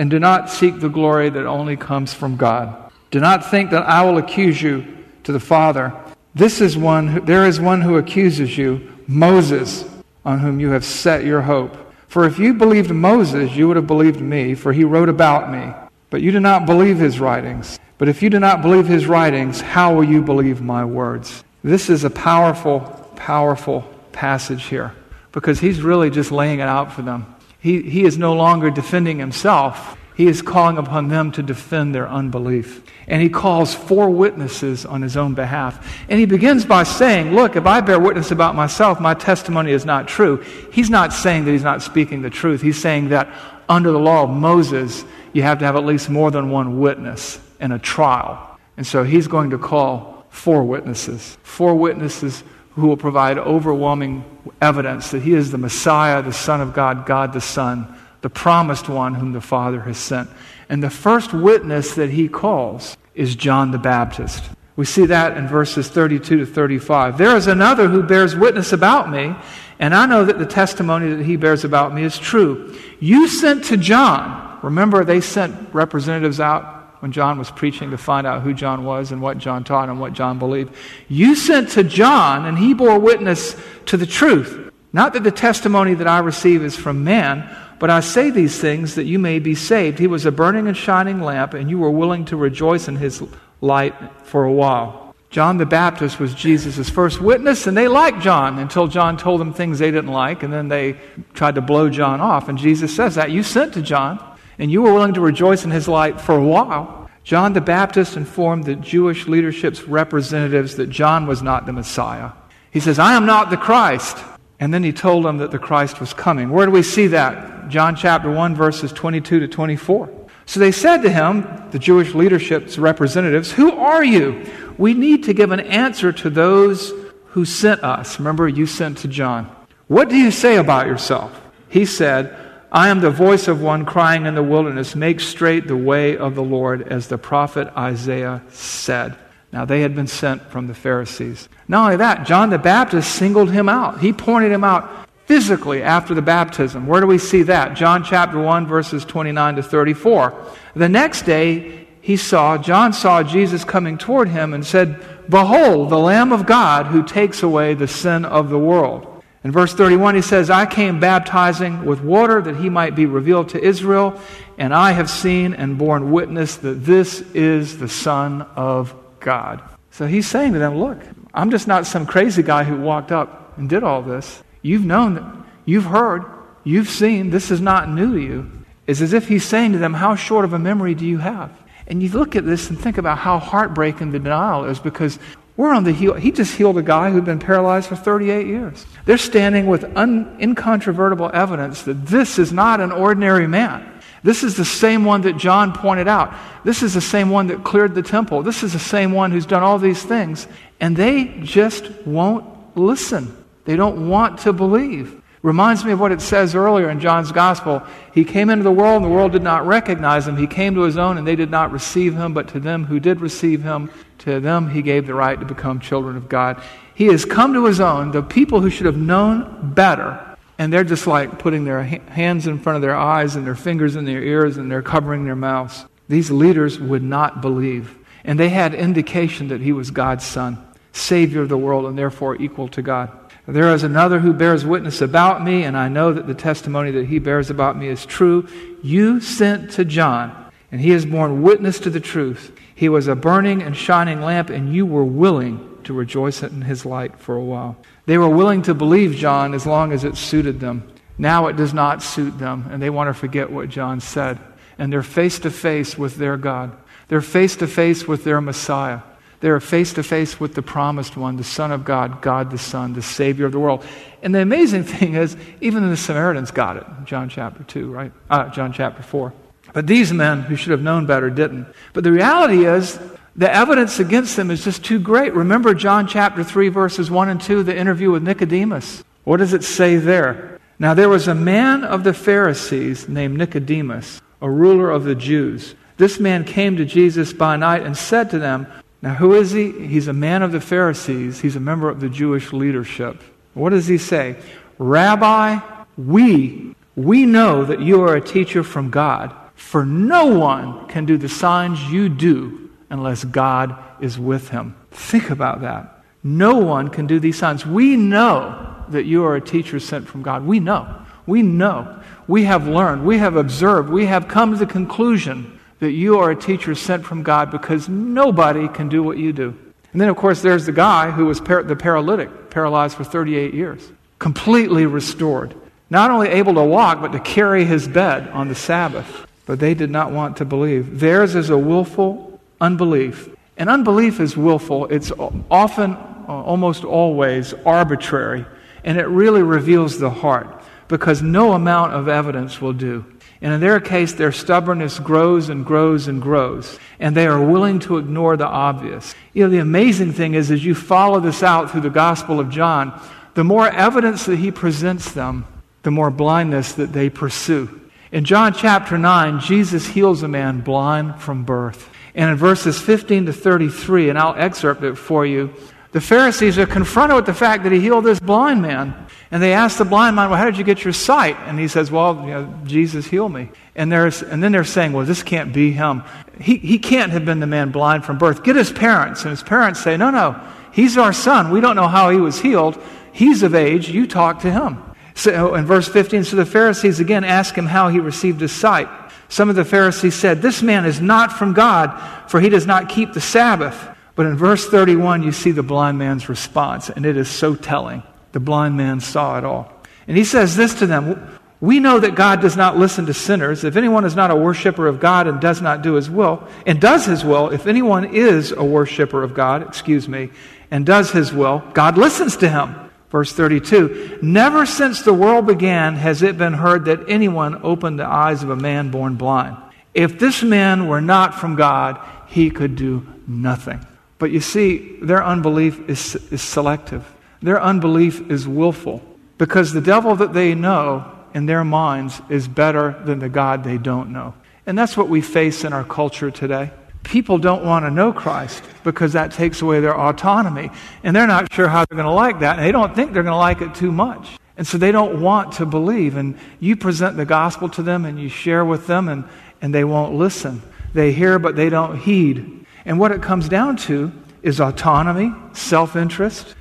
and 0.00 0.10
do 0.10 0.18
not 0.18 0.48
seek 0.48 0.80
the 0.80 0.88
glory 0.88 1.28
that 1.28 1.44
only 1.44 1.76
comes 1.76 2.14
from 2.14 2.38
God? 2.38 2.90
Do 3.10 3.20
not 3.20 3.50
think 3.50 3.68
that 3.72 3.82
I 3.82 4.02
will 4.02 4.16
accuse 4.16 4.62
you 4.62 4.96
to 5.24 5.32
the 5.32 5.38
Father. 5.38 5.92
This 6.34 6.62
is 6.62 6.74
one 6.74 7.06
who, 7.06 7.20
there 7.20 7.44
is 7.44 7.60
one 7.60 7.82
who 7.82 7.98
accuses 7.98 8.56
you, 8.56 8.90
Moses, 9.06 9.84
on 10.24 10.38
whom 10.38 10.58
you 10.58 10.70
have 10.70 10.86
set 10.86 11.26
your 11.26 11.42
hope. 11.42 11.76
For 12.08 12.24
if 12.24 12.38
you 12.38 12.54
believed 12.54 12.90
Moses, 12.90 13.54
you 13.54 13.68
would 13.68 13.76
have 13.76 13.86
believed 13.86 14.22
me, 14.22 14.54
for 14.54 14.72
he 14.72 14.84
wrote 14.84 15.10
about 15.10 15.52
me. 15.52 15.70
But 16.08 16.22
you 16.22 16.32
do 16.32 16.40
not 16.40 16.64
believe 16.64 16.96
his 16.96 17.20
writings. 17.20 17.78
But 17.98 18.08
if 18.08 18.22
you 18.22 18.30
do 18.30 18.40
not 18.40 18.62
believe 18.62 18.86
his 18.86 19.06
writings, 19.06 19.60
how 19.60 19.94
will 19.94 20.04
you 20.04 20.22
believe 20.22 20.62
my 20.62 20.82
words? 20.82 21.44
This 21.62 21.90
is 21.90 22.04
a 22.04 22.10
powerful, 22.10 22.80
powerful 23.16 23.82
passage 24.12 24.64
here 24.64 24.94
because 25.30 25.60
he's 25.60 25.82
really 25.82 26.08
just 26.08 26.32
laying 26.32 26.60
it 26.60 26.68
out 26.68 26.90
for 26.90 27.02
them. 27.02 27.34
He, 27.60 27.82
he 27.82 28.04
is 28.04 28.16
no 28.16 28.34
longer 28.34 28.70
defending 28.70 29.18
himself, 29.18 29.96
he 30.16 30.26
is 30.26 30.42
calling 30.42 30.76
upon 30.76 31.08
them 31.08 31.32
to 31.32 31.42
defend 31.42 31.94
their 31.94 32.06
unbelief. 32.06 32.82
And 33.06 33.22
he 33.22 33.30
calls 33.30 33.74
four 33.74 34.10
witnesses 34.10 34.84
on 34.84 35.00
his 35.00 35.16
own 35.16 35.32
behalf. 35.32 35.98
And 36.10 36.20
he 36.20 36.26
begins 36.26 36.66
by 36.66 36.82
saying, 36.82 37.34
Look, 37.34 37.56
if 37.56 37.66
I 37.66 37.80
bear 37.80 37.98
witness 37.98 38.30
about 38.30 38.54
myself, 38.54 39.00
my 39.00 39.14
testimony 39.14 39.72
is 39.72 39.86
not 39.86 40.08
true. 40.08 40.44
He's 40.72 40.90
not 40.90 41.14
saying 41.14 41.46
that 41.46 41.52
he's 41.52 41.62
not 41.62 41.80
speaking 41.80 42.20
the 42.20 42.28
truth. 42.28 42.60
He's 42.60 42.78
saying 42.78 43.08
that 43.08 43.32
under 43.66 43.92
the 43.92 43.98
law 43.98 44.24
of 44.24 44.30
Moses, 44.30 45.04
you 45.32 45.42
have 45.42 45.58
to 45.60 45.64
have 45.64 45.76
at 45.76 45.86
least 45.86 46.10
more 46.10 46.30
than 46.30 46.50
one 46.50 46.80
witness 46.80 47.40
in 47.58 47.72
a 47.72 47.78
trial. 47.78 48.58
And 48.76 48.86
so 48.86 49.04
he's 49.04 49.26
going 49.26 49.50
to 49.50 49.58
call 49.58 50.26
four 50.28 50.64
witnesses, 50.64 51.38
four 51.42 51.74
witnesses 51.74 52.44
who 52.80 52.88
will 52.88 52.96
provide 52.96 53.38
overwhelming 53.38 54.24
evidence 54.60 55.10
that 55.10 55.22
he 55.22 55.34
is 55.34 55.50
the 55.50 55.58
Messiah, 55.58 56.22
the 56.22 56.32
Son 56.32 56.60
of 56.60 56.74
God, 56.74 57.06
God 57.06 57.32
the 57.32 57.40
Son, 57.40 57.94
the 58.22 58.30
promised 58.30 58.88
one 58.88 59.14
whom 59.14 59.32
the 59.32 59.40
Father 59.40 59.80
has 59.82 59.98
sent. 59.98 60.28
And 60.68 60.82
the 60.82 60.90
first 60.90 61.32
witness 61.32 61.94
that 61.94 62.10
he 62.10 62.28
calls 62.28 62.96
is 63.14 63.36
John 63.36 63.70
the 63.70 63.78
Baptist. 63.78 64.44
We 64.76 64.84
see 64.84 65.06
that 65.06 65.36
in 65.36 65.46
verses 65.46 65.88
32 65.88 66.38
to 66.38 66.46
35. 66.46 67.18
There 67.18 67.36
is 67.36 67.46
another 67.46 67.88
who 67.88 68.02
bears 68.02 68.34
witness 68.34 68.72
about 68.72 69.10
me, 69.10 69.34
and 69.78 69.94
I 69.94 70.06
know 70.06 70.24
that 70.24 70.38
the 70.38 70.46
testimony 70.46 71.14
that 71.14 71.24
he 71.24 71.36
bears 71.36 71.64
about 71.64 71.94
me 71.94 72.02
is 72.02 72.18
true. 72.18 72.76
You 72.98 73.28
sent 73.28 73.64
to 73.66 73.76
John 73.76 74.50
Remember, 74.62 75.04
they 75.04 75.20
sent 75.20 75.72
representatives 75.72 76.40
out 76.40 76.79
when 77.00 77.12
John 77.12 77.38
was 77.38 77.50
preaching 77.50 77.90
to 77.90 77.98
find 77.98 78.26
out 78.26 78.42
who 78.42 78.54
John 78.54 78.84
was 78.84 79.10
and 79.10 79.20
what 79.20 79.38
John 79.38 79.64
taught 79.64 79.88
and 79.88 80.00
what 80.00 80.12
John 80.12 80.38
believed. 80.38 80.74
You 81.08 81.34
sent 81.34 81.70
to 81.70 81.82
John, 81.82 82.46
and 82.46 82.58
he 82.58 82.74
bore 82.74 82.98
witness 82.98 83.56
to 83.86 83.96
the 83.96 84.06
truth. 84.06 84.70
Not 84.92 85.12
that 85.14 85.24
the 85.24 85.30
testimony 85.30 85.94
that 85.94 86.06
I 86.06 86.18
receive 86.18 86.62
is 86.62 86.76
from 86.76 87.04
man, 87.04 87.48
but 87.78 87.90
I 87.90 88.00
say 88.00 88.30
these 88.30 88.60
things 88.60 88.96
that 88.96 89.04
you 89.04 89.18
may 89.18 89.38
be 89.38 89.54
saved. 89.54 89.98
He 89.98 90.06
was 90.06 90.26
a 90.26 90.32
burning 90.32 90.66
and 90.66 90.76
shining 90.76 91.20
lamp, 91.20 91.54
and 91.54 91.70
you 91.70 91.78
were 91.78 91.90
willing 91.90 92.26
to 92.26 92.36
rejoice 92.36 92.88
in 92.88 92.96
his 92.96 93.22
light 93.60 93.94
for 94.24 94.44
a 94.44 94.52
while. 94.52 95.14
John 95.30 95.58
the 95.58 95.66
Baptist 95.66 96.18
was 96.18 96.34
Jesus' 96.34 96.90
first 96.90 97.20
witness, 97.20 97.68
and 97.68 97.76
they 97.76 97.86
liked 97.86 98.20
John 98.20 98.58
until 98.58 98.88
John 98.88 99.16
told 99.16 99.40
them 99.40 99.54
things 99.54 99.78
they 99.78 99.92
didn't 99.92 100.10
like, 100.10 100.42
and 100.42 100.52
then 100.52 100.68
they 100.68 100.96
tried 101.34 101.54
to 101.54 101.60
blow 101.60 101.88
John 101.88 102.20
off. 102.20 102.48
And 102.48 102.58
Jesus 102.58 102.94
says 102.94 103.14
that. 103.14 103.30
You 103.30 103.44
sent 103.44 103.74
to 103.74 103.82
John 103.82 104.18
and 104.60 104.70
you 104.70 104.82
were 104.82 104.92
willing 104.92 105.14
to 105.14 105.22
rejoice 105.22 105.64
in 105.64 105.70
his 105.70 105.88
light 105.88 106.20
for 106.20 106.36
a 106.36 106.44
while. 106.44 107.10
John 107.24 107.54
the 107.54 107.62
Baptist 107.62 108.16
informed 108.16 108.64
the 108.64 108.76
Jewish 108.76 109.26
leadership's 109.26 109.84
representatives 109.84 110.76
that 110.76 110.90
John 110.90 111.26
was 111.26 111.42
not 111.42 111.64
the 111.64 111.72
Messiah. 111.72 112.32
He 112.70 112.78
says, 112.78 112.98
I 112.98 113.14
am 113.14 113.24
not 113.24 113.48
the 113.48 113.56
Christ. 113.56 114.18
And 114.60 114.72
then 114.72 114.84
he 114.84 114.92
told 114.92 115.24
them 115.24 115.38
that 115.38 115.50
the 115.50 115.58
Christ 115.58 115.98
was 115.98 116.12
coming. 116.12 116.50
Where 116.50 116.66
do 116.66 116.72
we 116.72 116.82
see 116.82 117.06
that? 117.08 117.70
John 117.70 117.96
chapter 117.96 118.30
1, 118.30 118.54
verses 118.54 118.92
22 118.92 119.40
to 119.40 119.48
24. 119.48 120.10
So 120.44 120.60
they 120.60 120.72
said 120.72 120.98
to 121.02 121.10
him, 121.10 121.48
the 121.70 121.78
Jewish 121.78 122.14
leadership's 122.14 122.78
representatives, 122.78 123.52
Who 123.52 123.72
are 123.72 124.04
you? 124.04 124.44
We 124.76 124.92
need 124.92 125.24
to 125.24 125.32
give 125.32 125.52
an 125.52 125.60
answer 125.60 126.12
to 126.12 126.28
those 126.28 126.92
who 127.28 127.46
sent 127.46 127.82
us. 127.82 128.18
Remember, 128.18 128.46
you 128.46 128.66
sent 128.66 128.98
to 128.98 129.08
John. 129.08 129.50
What 129.86 130.10
do 130.10 130.16
you 130.16 130.30
say 130.30 130.56
about 130.56 130.86
yourself? 130.86 131.40
He 131.70 131.86
said, 131.86 132.36
I 132.72 132.88
am 132.88 133.00
the 133.00 133.10
voice 133.10 133.48
of 133.48 133.60
one 133.60 133.84
crying 133.84 134.26
in 134.26 134.34
the 134.34 134.42
wilderness, 134.42 134.94
make 134.94 135.20
straight 135.20 135.66
the 135.66 135.76
way 135.76 136.16
of 136.16 136.34
the 136.34 136.42
Lord, 136.42 136.86
as 136.86 137.08
the 137.08 137.18
prophet 137.18 137.68
Isaiah 137.76 138.42
said. 138.48 139.16
Now, 139.52 139.64
they 139.64 139.80
had 139.80 139.96
been 139.96 140.06
sent 140.06 140.42
from 140.42 140.68
the 140.68 140.74
Pharisees. 140.74 141.48
Not 141.66 141.84
only 141.84 141.96
that, 141.96 142.26
John 142.26 142.50
the 142.50 142.58
Baptist 142.58 143.12
singled 143.12 143.50
him 143.50 143.68
out. 143.68 144.00
He 144.00 144.12
pointed 144.12 144.52
him 144.52 144.62
out 144.62 145.08
physically 145.26 145.82
after 145.82 146.14
the 146.14 146.22
baptism. 146.22 146.86
Where 146.86 147.00
do 147.00 147.08
we 147.08 147.18
see 147.18 147.42
that? 147.42 147.74
John 147.74 148.04
chapter 148.04 148.40
1, 148.40 148.66
verses 148.66 149.04
29 149.04 149.56
to 149.56 149.62
34. 149.62 150.46
The 150.76 150.88
next 150.88 151.22
day, 151.22 151.88
he 152.00 152.16
saw, 152.16 152.56
John 152.58 152.92
saw 152.92 153.22
Jesus 153.22 153.64
coming 153.64 153.98
toward 153.98 154.28
him 154.28 154.54
and 154.54 154.64
said, 154.64 155.04
Behold, 155.28 155.90
the 155.90 155.98
Lamb 155.98 156.32
of 156.32 156.46
God 156.46 156.86
who 156.86 157.02
takes 157.02 157.42
away 157.42 157.74
the 157.74 157.88
sin 157.88 158.24
of 158.24 158.50
the 158.50 158.58
world. 158.58 159.19
In 159.42 159.52
verse 159.52 159.72
31, 159.72 160.16
he 160.16 160.22
says, 160.22 160.50
I 160.50 160.66
came 160.66 161.00
baptizing 161.00 161.86
with 161.86 162.02
water 162.02 162.42
that 162.42 162.56
he 162.56 162.68
might 162.68 162.94
be 162.94 163.06
revealed 163.06 163.50
to 163.50 163.62
Israel, 163.62 164.20
and 164.58 164.74
I 164.74 164.92
have 164.92 165.08
seen 165.08 165.54
and 165.54 165.78
borne 165.78 166.10
witness 166.10 166.56
that 166.56 166.84
this 166.84 167.22
is 167.32 167.78
the 167.78 167.88
Son 167.88 168.42
of 168.54 168.94
God. 169.18 169.62
So 169.90 170.06
he's 170.06 170.28
saying 170.28 170.52
to 170.52 170.58
them, 170.58 170.76
Look, 170.78 170.98
I'm 171.32 171.50
just 171.50 171.66
not 171.66 171.86
some 171.86 172.06
crazy 172.06 172.42
guy 172.42 172.64
who 172.64 172.76
walked 172.76 173.12
up 173.12 173.56
and 173.56 173.68
did 173.68 173.82
all 173.82 174.02
this. 174.02 174.42
You've 174.60 174.84
known, 174.84 175.46
you've 175.64 175.84
heard, 175.84 176.24
you've 176.64 176.88
seen. 176.88 177.30
This 177.30 177.50
is 177.50 177.62
not 177.62 177.88
new 177.88 178.12
to 178.12 178.20
you. 178.20 178.50
It's 178.86 179.00
as 179.00 179.14
if 179.14 179.28
he's 179.28 179.44
saying 179.44 179.72
to 179.72 179.78
them, 179.78 179.94
How 179.94 180.16
short 180.16 180.44
of 180.44 180.52
a 180.52 180.58
memory 180.58 180.94
do 180.94 181.06
you 181.06 181.18
have? 181.18 181.50
And 181.86 182.02
you 182.02 182.10
look 182.10 182.36
at 182.36 182.44
this 182.44 182.68
and 182.68 182.78
think 182.78 182.98
about 182.98 183.18
how 183.18 183.38
heartbreaking 183.38 184.12
the 184.12 184.18
denial 184.18 184.64
is 184.66 184.78
because 184.78 185.18
we're 185.60 185.74
on 185.74 185.84
the 185.84 185.92
heel. 185.92 186.14
He 186.14 186.32
just 186.32 186.54
healed 186.54 186.78
a 186.78 186.82
guy 186.82 187.10
who'd 187.10 187.26
been 187.26 187.38
paralyzed 187.38 187.86
for 187.86 187.94
38 187.94 188.46
years. 188.46 188.86
They're 189.04 189.18
standing 189.18 189.66
with 189.66 189.84
un, 189.94 190.38
incontrovertible 190.40 191.30
evidence 191.34 191.82
that 191.82 192.06
this 192.06 192.38
is 192.38 192.50
not 192.50 192.80
an 192.80 192.90
ordinary 192.90 193.46
man. 193.46 194.00
This 194.22 194.42
is 194.42 194.56
the 194.56 194.64
same 194.64 195.04
one 195.04 195.20
that 195.22 195.36
John 195.36 195.74
pointed 195.74 196.08
out. 196.08 196.34
This 196.64 196.82
is 196.82 196.94
the 196.94 197.02
same 197.02 197.28
one 197.28 197.48
that 197.48 197.62
cleared 197.62 197.94
the 197.94 198.02
temple. 198.02 198.42
This 198.42 198.62
is 198.62 198.72
the 198.72 198.78
same 198.78 199.12
one 199.12 199.32
who's 199.32 199.44
done 199.44 199.62
all 199.62 199.78
these 199.78 200.02
things. 200.02 200.46
And 200.80 200.96
they 200.96 201.26
just 201.42 201.90
won't 202.06 202.46
listen. 202.74 203.36
They 203.66 203.76
don't 203.76 204.08
want 204.08 204.38
to 204.40 204.54
believe. 204.54 205.19
Reminds 205.42 205.86
me 205.86 205.92
of 205.92 206.00
what 206.00 206.12
it 206.12 206.20
says 206.20 206.54
earlier 206.54 206.90
in 206.90 207.00
John's 207.00 207.32
gospel. 207.32 207.82
He 208.12 208.24
came 208.24 208.50
into 208.50 208.62
the 208.62 208.70
world, 208.70 209.02
and 209.02 209.10
the 209.10 209.14
world 209.14 209.32
did 209.32 209.42
not 209.42 209.66
recognize 209.66 210.28
him. 210.28 210.36
He 210.36 210.46
came 210.46 210.74
to 210.74 210.82
his 210.82 210.98
own, 210.98 211.16
and 211.16 211.26
they 211.26 211.36
did 211.36 211.50
not 211.50 211.72
receive 211.72 212.14
him. 212.14 212.34
But 212.34 212.48
to 212.48 212.60
them 212.60 212.84
who 212.84 213.00
did 213.00 213.20
receive 213.22 213.62
him, 213.62 213.90
to 214.18 214.38
them 214.38 214.68
he 214.68 214.82
gave 214.82 215.06
the 215.06 215.14
right 215.14 215.40
to 215.40 215.46
become 215.46 215.80
children 215.80 216.16
of 216.16 216.28
God. 216.28 216.62
He 216.94 217.06
has 217.06 217.24
come 217.24 217.54
to 217.54 217.64
his 217.64 217.80
own, 217.80 218.10
the 218.10 218.22
people 218.22 218.60
who 218.60 218.68
should 218.68 218.84
have 218.84 218.98
known 218.98 219.72
better. 219.72 220.36
And 220.58 220.70
they're 220.70 220.84
just 220.84 221.06
like 221.06 221.38
putting 221.38 221.64
their 221.64 221.82
hands 221.82 222.46
in 222.46 222.58
front 222.58 222.76
of 222.76 222.82
their 222.82 222.96
eyes 222.96 223.34
and 223.34 223.46
their 223.46 223.54
fingers 223.54 223.96
in 223.96 224.04
their 224.04 224.22
ears, 224.22 224.58
and 224.58 224.70
they're 224.70 224.82
covering 224.82 225.24
their 225.24 225.36
mouths. 225.36 225.86
These 226.10 226.30
leaders 226.30 226.78
would 226.78 227.02
not 227.02 227.40
believe. 227.40 227.96
And 228.24 228.38
they 228.38 228.50
had 228.50 228.74
indication 228.74 229.48
that 229.48 229.62
he 229.62 229.72
was 229.72 229.90
God's 229.90 230.26
son, 230.26 230.62
Savior 230.92 231.40
of 231.40 231.48
the 231.48 231.56
world, 231.56 231.86
and 231.86 231.96
therefore 231.96 232.36
equal 232.36 232.68
to 232.68 232.82
God. 232.82 233.10
There 233.50 233.74
is 233.74 233.82
another 233.82 234.20
who 234.20 234.32
bears 234.32 234.64
witness 234.64 235.00
about 235.00 235.42
me, 235.42 235.64
and 235.64 235.76
I 235.76 235.88
know 235.88 236.12
that 236.12 236.28
the 236.28 236.34
testimony 236.34 236.92
that 236.92 237.06
he 237.06 237.18
bears 237.18 237.50
about 237.50 237.76
me 237.76 237.88
is 237.88 238.06
true. 238.06 238.46
You 238.80 239.20
sent 239.20 239.72
to 239.72 239.84
John, 239.84 240.52
and 240.70 240.80
he 240.80 240.90
has 240.90 241.04
borne 241.04 241.42
witness 241.42 241.80
to 241.80 241.90
the 241.90 241.98
truth. 241.98 242.56
He 242.72 242.88
was 242.88 243.08
a 243.08 243.16
burning 243.16 243.60
and 243.60 243.76
shining 243.76 244.20
lamp, 244.20 244.50
and 244.50 244.72
you 244.72 244.86
were 244.86 245.04
willing 245.04 245.78
to 245.82 245.92
rejoice 245.92 246.44
in 246.44 246.62
his 246.62 246.86
light 246.86 247.18
for 247.18 247.34
a 247.34 247.42
while. 247.42 247.76
They 248.06 248.18
were 248.18 248.28
willing 248.28 248.62
to 248.62 248.74
believe 248.74 249.16
John 249.16 249.52
as 249.52 249.66
long 249.66 249.92
as 249.92 250.04
it 250.04 250.16
suited 250.16 250.60
them. 250.60 250.88
Now 251.18 251.48
it 251.48 251.56
does 251.56 251.74
not 251.74 252.04
suit 252.04 252.38
them, 252.38 252.68
and 252.70 252.80
they 252.80 252.90
want 252.90 253.08
to 253.08 253.14
forget 253.14 253.50
what 253.50 253.68
John 253.68 254.00
said. 254.00 254.38
And 254.78 254.92
they're 254.92 255.02
face 255.02 255.40
to 255.40 255.50
face 255.50 255.98
with 255.98 256.16
their 256.16 256.36
God. 256.36 256.76
They're 257.08 257.20
face 257.20 257.56
to 257.56 257.66
face 257.66 258.06
with 258.06 258.22
their 258.22 258.40
Messiah. 258.40 259.00
They're 259.40 259.58
face 259.60 259.94
to 259.94 260.02
face 260.02 260.38
with 260.38 260.54
the 260.54 260.62
promised 260.62 261.16
one, 261.16 261.36
the 261.36 261.44
Son 261.44 261.72
of 261.72 261.84
God, 261.84 262.20
God 262.20 262.50
the 262.50 262.58
Son, 262.58 262.92
the 262.92 263.02
Savior 263.02 263.46
of 263.46 263.52
the 263.52 263.58
world. 263.58 263.84
And 264.22 264.34
the 264.34 264.40
amazing 264.40 264.84
thing 264.84 265.14
is, 265.14 265.36
even 265.60 265.88
the 265.88 265.96
Samaritans 265.96 266.50
got 266.50 266.76
it. 266.76 266.86
John 267.04 267.28
chapter 267.28 267.64
2, 267.64 267.90
right? 267.90 268.12
Uh, 268.28 268.50
John 268.50 268.72
chapter 268.72 269.02
4. 269.02 269.32
But 269.72 269.86
these 269.86 270.12
men 270.12 270.42
who 270.42 270.56
should 270.56 270.72
have 270.72 270.82
known 270.82 271.06
better 271.06 271.30
didn't. 271.30 271.68
But 271.92 272.04
the 272.04 272.12
reality 272.12 272.66
is, 272.66 272.98
the 273.36 273.52
evidence 273.54 274.00
against 274.00 274.36
them 274.36 274.50
is 274.50 274.64
just 274.64 274.84
too 274.84 274.98
great. 274.98 275.32
Remember 275.32 275.72
John 275.72 276.06
chapter 276.06 276.44
3, 276.44 276.68
verses 276.68 277.10
1 277.10 277.28
and 277.28 277.40
2, 277.40 277.62
the 277.62 277.76
interview 277.76 278.10
with 278.10 278.22
Nicodemus. 278.22 279.04
What 279.24 279.38
does 279.38 279.54
it 279.54 279.64
say 279.64 279.96
there? 279.96 280.58
Now, 280.78 280.94
there 280.94 281.08
was 281.08 281.28
a 281.28 281.34
man 281.34 281.84
of 281.84 282.04
the 282.04 282.12
Pharisees 282.12 283.08
named 283.08 283.38
Nicodemus, 283.38 284.20
a 284.42 284.50
ruler 284.50 284.90
of 284.90 285.04
the 285.04 285.14
Jews. 285.14 285.74
This 285.98 286.18
man 286.18 286.44
came 286.44 286.76
to 286.76 286.84
Jesus 286.84 287.32
by 287.32 287.56
night 287.56 287.82
and 287.82 287.96
said 287.96 288.30
to 288.30 288.38
them, 288.38 288.66
now, 289.02 289.14
who 289.14 289.34
is 289.34 289.52
he? 289.52 289.70
He's 289.86 290.08
a 290.08 290.12
man 290.12 290.42
of 290.42 290.52
the 290.52 290.60
Pharisees. 290.60 291.40
He's 291.40 291.56
a 291.56 291.60
member 291.60 291.88
of 291.88 292.00
the 292.00 292.08
Jewish 292.08 292.52
leadership. 292.52 293.22
What 293.54 293.70
does 293.70 293.86
he 293.86 293.96
say? 293.96 294.36
Rabbi, 294.78 295.58
we, 295.96 296.74
we 296.96 297.24
know 297.24 297.64
that 297.64 297.80
you 297.80 298.02
are 298.02 298.14
a 298.14 298.20
teacher 298.20 298.62
from 298.62 298.90
God, 298.90 299.34
for 299.54 299.86
no 299.86 300.26
one 300.26 300.86
can 300.88 301.06
do 301.06 301.16
the 301.16 301.28
signs 301.28 301.82
you 301.90 302.08
do 302.10 302.70
unless 302.90 303.24
God 303.24 303.76
is 304.00 304.18
with 304.18 304.50
him. 304.50 304.74
Think 304.90 305.30
about 305.30 305.62
that. 305.62 306.02
No 306.22 306.58
one 306.58 306.88
can 306.88 307.06
do 307.06 307.18
these 307.18 307.38
signs. 307.38 307.64
We 307.64 307.96
know 307.96 308.84
that 308.88 309.04
you 309.04 309.24
are 309.24 309.36
a 309.36 309.40
teacher 309.40 309.80
sent 309.80 310.08
from 310.08 310.22
God. 310.22 310.44
We 310.44 310.60
know. 310.60 310.94
We 311.26 311.42
know. 311.42 312.02
We 312.26 312.44
have 312.44 312.66
learned. 312.66 313.06
We 313.06 313.18
have 313.18 313.36
observed. 313.36 313.88
We 313.88 314.06
have 314.06 314.28
come 314.28 314.52
to 314.52 314.58
the 314.58 314.66
conclusion 314.66 315.58
that 315.80 315.92
you 315.92 316.18
are 316.18 316.30
a 316.30 316.36
teacher 316.36 316.74
sent 316.74 317.04
from 317.04 317.22
God 317.22 317.50
because 317.50 317.88
nobody 317.88 318.68
can 318.68 318.88
do 318.88 319.02
what 319.02 319.18
you 319.18 319.32
do. 319.32 319.56
And 319.92 320.00
then, 320.00 320.08
of 320.08 320.16
course, 320.16 320.40
there's 320.40 320.66
the 320.66 320.72
guy 320.72 321.10
who 321.10 321.26
was 321.26 321.40
par- 321.40 321.64
the 321.64 321.74
paralytic, 321.74 322.50
paralyzed 322.50 322.96
for 322.96 323.04
38 323.04 323.54
years, 323.54 323.90
completely 324.18 324.86
restored, 324.86 325.54
not 325.88 326.10
only 326.10 326.28
able 326.28 326.54
to 326.54 326.62
walk, 326.62 327.00
but 327.00 327.12
to 327.12 327.18
carry 327.18 327.64
his 327.64 327.88
bed 327.88 328.28
on 328.28 328.48
the 328.48 328.54
Sabbath. 328.54 329.26
But 329.46 329.58
they 329.58 329.74
did 329.74 329.90
not 329.90 330.12
want 330.12 330.36
to 330.36 330.44
believe. 330.44 331.00
Theirs 331.00 331.34
is 331.34 331.50
a 331.50 331.58
willful 331.58 332.38
unbelief. 332.60 333.28
And 333.56 333.68
unbelief 333.68 334.20
is 334.20 334.36
willful, 334.36 334.86
it's 334.86 335.10
often, 335.50 335.92
uh, 335.92 336.26
almost 336.28 336.84
always, 336.84 337.52
arbitrary. 337.66 338.46
And 338.84 338.98
it 338.98 339.08
really 339.08 339.42
reveals 339.42 339.98
the 339.98 340.10
heart 340.10 340.62
because 340.88 341.20
no 341.20 341.52
amount 341.52 341.92
of 341.92 342.08
evidence 342.08 342.60
will 342.60 342.72
do. 342.72 343.04
And 343.42 343.54
in 343.54 343.60
their 343.60 343.80
case, 343.80 344.12
their 344.12 344.32
stubbornness 344.32 344.98
grows 344.98 345.48
and 345.48 345.64
grows 345.64 346.08
and 346.08 346.20
grows. 346.20 346.78
And 346.98 347.16
they 347.16 347.26
are 347.26 347.42
willing 347.42 347.78
to 347.80 347.96
ignore 347.96 348.36
the 348.36 348.46
obvious. 348.46 349.14
You 349.32 349.44
know, 349.44 349.50
the 349.50 349.58
amazing 349.58 350.12
thing 350.12 350.34
is, 350.34 350.50
as 350.50 350.64
you 350.64 350.74
follow 350.74 351.20
this 351.20 351.42
out 351.42 351.70
through 351.70 351.80
the 351.80 351.90
Gospel 351.90 352.38
of 352.38 352.50
John, 352.50 353.00
the 353.34 353.44
more 353.44 353.68
evidence 353.68 354.26
that 354.26 354.38
he 354.38 354.50
presents 354.50 355.12
them, 355.12 355.46
the 355.82 355.90
more 355.90 356.10
blindness 356.10 356.72
that 356.74 356.92
they 356.92 357.08
pursue. 357.08 357.80
In 358.12 358.24
John 358.24 358.52
chapter 358.52 358.98
9, 358.98 359.40
Jesus 359.40 359.86
heals 359.86 360.22
a 360.22 360.28
man 360.28 360.60
blind 360.60 361.20
from 361.20 361.44
birth. 361.44 361.88
And 362.14 362.30
in 362.30 362.36
verses 362.36 362.78
15 362.80 363.26
to 363.26 363.32
33, 363.32 364.10
and 364.10 364.18
I'll 364.18 364.34
excerpt 364.34 364.82
it 364.82 364.96
for 364.96 365.24
you, 365.24 365.54
the 365.92 366.00
Pharisees 366.00 366.58
are 366.58 366.66
confronted 366.66 367.16
with 367.16 367.26
the 367.26 367.34
fact 367.34 367.62
that 367.62 367.72
he 367.72 367.80
healed 367.80 368.04
this 368.04 368.20
blind 368.20 368.62
man. 368.62 369.06
And 369.32 369.40
they 369.40 369.52
ask 369.52 369.78
the 369.78 369.84
blind 369.84 370.16
man, 370.16 370.28
Well, 370.28 370.38
how 370.38 370.44
did 370.44 370.58
you 370.58 370.64
get 370.64 370.82
your 370.82 370.92
sight? 370.92 371.36
And 371.46 371.58
he 371.58 371.68
says, 371.68 371.90
Well, 371.90 372.16
you 372.22 372.30
know, 372.30 372.54
Jesus 372.64 373.06
healed 373.06 373.32
me. 373.32 373.50
And, 373.76 373.90
there's, 373.90 374.22
and 374.22 374.42
then 374.42 374.50
they're 374.50 374.64
saying, 374.64 374.92
Well, 374.92 375.06
this 375.06 375.22
can't 375.22 375.52
be 375.52 375.70
him. 375.70 376.02
He, 376.40 376.56
he 376.56 376.78
can't 376.78 377.12
have 377.12 377.24
been 377.24 377.38
the 377.38 377.46
man 377.46 377.70
blind 377.70 378.04
from 378.04 378.18
birth. 378.18 378.42
Get 378.42 378.56
his 378.56 378.72
parents. 378.72 379.22
And 379.22 379.30
his 379.30 379.42
parents 379.42 379.80
say, 379.80 379.96
No, 379.96 380.10
no, 380.10 380.40
he's 380.72 380.98
our 380.98 381.12
son. 381.12 381.50
We 381.50 381.60
don't 381.60 381.76
know 381.76 381.88
how 381.88 382.10
he 382.10 382.18
was 382.18 382.40
healed. 382.40 382.80
He's 383.12 383.42
of 383.42 383.54
age. 383.54 383.88
You 383.88 384.06
talk 384.06 384.40
to 384.40 384.50
him. 384.50 384.82
So 385.14 385.54
in 385.54 385.66
verse 385.66 385.86
15, 385.86 386.24
so 386.24 386.36
the 386.36 386.46
Pharisees 386.46 386.98
again 386.98 387.24
ask 387.24 387.54
him 387.54 387.66
how 387.66 387.88
he 387.88 388.00
received 388.00 388.40
his 388.40 388.52
sight. 388.52 388.88
Some 389.28 389.48
of 389.48 389.54
the 389.54 389.64
Pharisees 389.64 390.14
said, 390.14 390.42
This 390.42 390.60
man 390.60 390.84
is 390.84 391.00
not 391.00 391.32
from 391.32 391.52
God, 391.52 392.28
for 392.28 392.40
he 392.40 392.48
does 392.48 392.66
not 392.66 392.88
keep 392.88 393.12
the 393.12 393.20
Sabbath. 393.20 393.88
But 394.16 394.26
in 394.26 394.36
verse 394.36 394.66
31, 394.66 395.22
you 395.22 395.30
see 395.30 395.52
the 395.52 395.62
blind 395.62 395.98
man's 395.98 396.28
response, 396.28 396.90
and 396.90 397.06
it 397.06 397.16
is 397.16 397.28
so 397.28 397.54
telling. 397.54 398.02
The 398.32 398.40
blind 398.40 398.76
man 398.76 399.00
saw 399.00 399.38
it 399.38 399.44
all. 399.44 399.72
And 400.06 400.16
he 400.16 400.24
says 400.24 400.56
this 400.56 400.74
to 400.74 400.86
them 400.86 401.38
We 401.60 401.80
know 401.80 401.98
that 401.98 402.14
God 402.14 402.40
does 402.40 402.56
not 402.56 402.76
listen 402.76 403.06
to 403.06 403.14
sinners. 403.14 403.64
If 403.64 403.76
anyone 403.76 404.04
is 404.04 404.16
not 404.16 404.30
a 404.30 404.36
worshiper 404.36 404.86
of 404.86 405.00
God 405.00 405.26
and 405.26 405.40
does 405.40 405.60
not 405.60 405.82
do 405.82 405.94
his 405.94 406.10
will, 406.10 406.46
and 406.66 406.80
does 406.80 407.06
his 407.06 407.24
will, 407.24 407.50
if 407.50 407.66
anyone 407.66 408.14
is 408.14 408.52
a 408.52 408.64
worshiper 408.64 409.22
of 409.22 409.34
God, 409.34 409.66
excuse 409.66 410.08
me, 410.08 410.30
and 410.70 410.86
does 410.86 411.10
his 411.10 411.32
will, 411.32 411.62
God 411.74 411.98
listens 411.98 412.36
to 412.38 412.48
him. 412.48 412.74
Verse 413.10 413.32
32 413.32 414.20
Never 414.22 414.64
since 414.66 415.02
the 415.02 415.14
world 415.14 415.46
began 415.46 415.96
has 415.96 416.22
it 416.22 416.38
been 416.38 416.54
heard 416.54 416.84
that 416.86 417.08
anyone 417.08 417.60
opened 417.62 417.98
the 417.98 418.06
eyes 418.06 418.42
of 418.42 418.50
a 418.50 418.56
man 418.56 418.90
born 418.90 419.16
blind. 419.16 419.56
If 419.92 420.18
this 420.18 420.42
man 420.42 420.86
were 420.86 421.00
not 421.00 421.34
from 421.34 421.56
God, 421.56 422.00
he 422.28 422.50
could 422.50 422.76
do 422.76 423.06
nothing. 423.26 423.84
But 424.18 424.30
you 424.30 424.40
see, 424.40 424.98
their 425.02 425.24
unbelief 425.24 425.88
is, 425.88 426.14
is 426.30 426.42
selective. 426.42 427.04
Their 427.42 427.60
unbelief 427.60 428.30
is 428.30 428.46
willful 428.46 429.02
because 429.38 429.72
the 429.72 429.80
devil 429.80 430.16
that 430.16 430.32
they 430.32 430.54
know 430.54 431.10
in 431.34 431.46
their 431.46 431.64
minds 431.64 432.20
is 432.28 432.48
better 432.48 433.00
than 433.04 433.18
the 433.18 433.28
God 433.28 433.64
they 433.64 433.78
don't 433.78 434.12
know. 434.12 434.34
And 434.66 434.76
that's 434.78 434.96
what 434.96 435.08
we 435.08 435.20
face 435.20 435.64
in 435.64 435.72
our 435.72 435.84
culture 435.84 436.30
today. 436.30 436.70
People 437.02 437.38
don't 437.38 437.64
want 437.64 437.86
to 437.86 437.90
know 437.90 438.12
Christ 438.12 438.62
because 438.84 439.14
that 439.14 439.32
takes 439.32 439.62
away 439.62 439.80
their 439.80 439.98
autonomy. 439.98 440.70
And 441.02 441.16
they're 441.16 441.26
not 441.26 441.52
sure 441.52 441.68
how 441.68 441.84
they're 441.86 441.96
going 441.96 442.06
to 442.06 442.12
like 442.12 442.40
that. 442.40 442.58
And 442.58 442.66
they 442.66 442.72
don't 442.72 442.94
think 442.94 443.12
they're 443.12 443.22
going 443.22 443.32
to 443.32 443.38
like 443.38 443.62
it 443.62 443.74
too 443.74 443.90
much. 443.90 444.36
And 444.56 444.66
so 444.66 444.76
they 444.76 444.92
don't 444.92 445.22
want 445.22 445.52
to 445.54 445.66
believe. 445.66 446.16
And 446.16 446.38
you 446.60 446.76
present 446.76 447.16
the 447.16 447.24
gospel 447.24 447.70
to 447.70 447.82
them 447.82 448.04
and 448.04 448.20
you 448.20 448.28
share 448.28 448.64
with 448.64 448.86
them, 448.86 449.08
and, 449.08 449.24
and 449.62 449.74
they 449.74 449.84
won't 449.84 450.14
listen. 450.14 450.60
They 450.92 451.12
hear, 451.12 451.38
but 451.38 451.56
they 451.56 451.70
don't 451.70 451.96
heed. 451.96 452.66
And 452.84 452.98
what 452.98 453.12
it 453.12 453.22
comes 453.22 453.48
down 453.48 453.76
to 453.78 454.12
is 454.42 454.60
autonomy, 454.60 455.32
self 455.54 455.96
interest, 455.96 456.54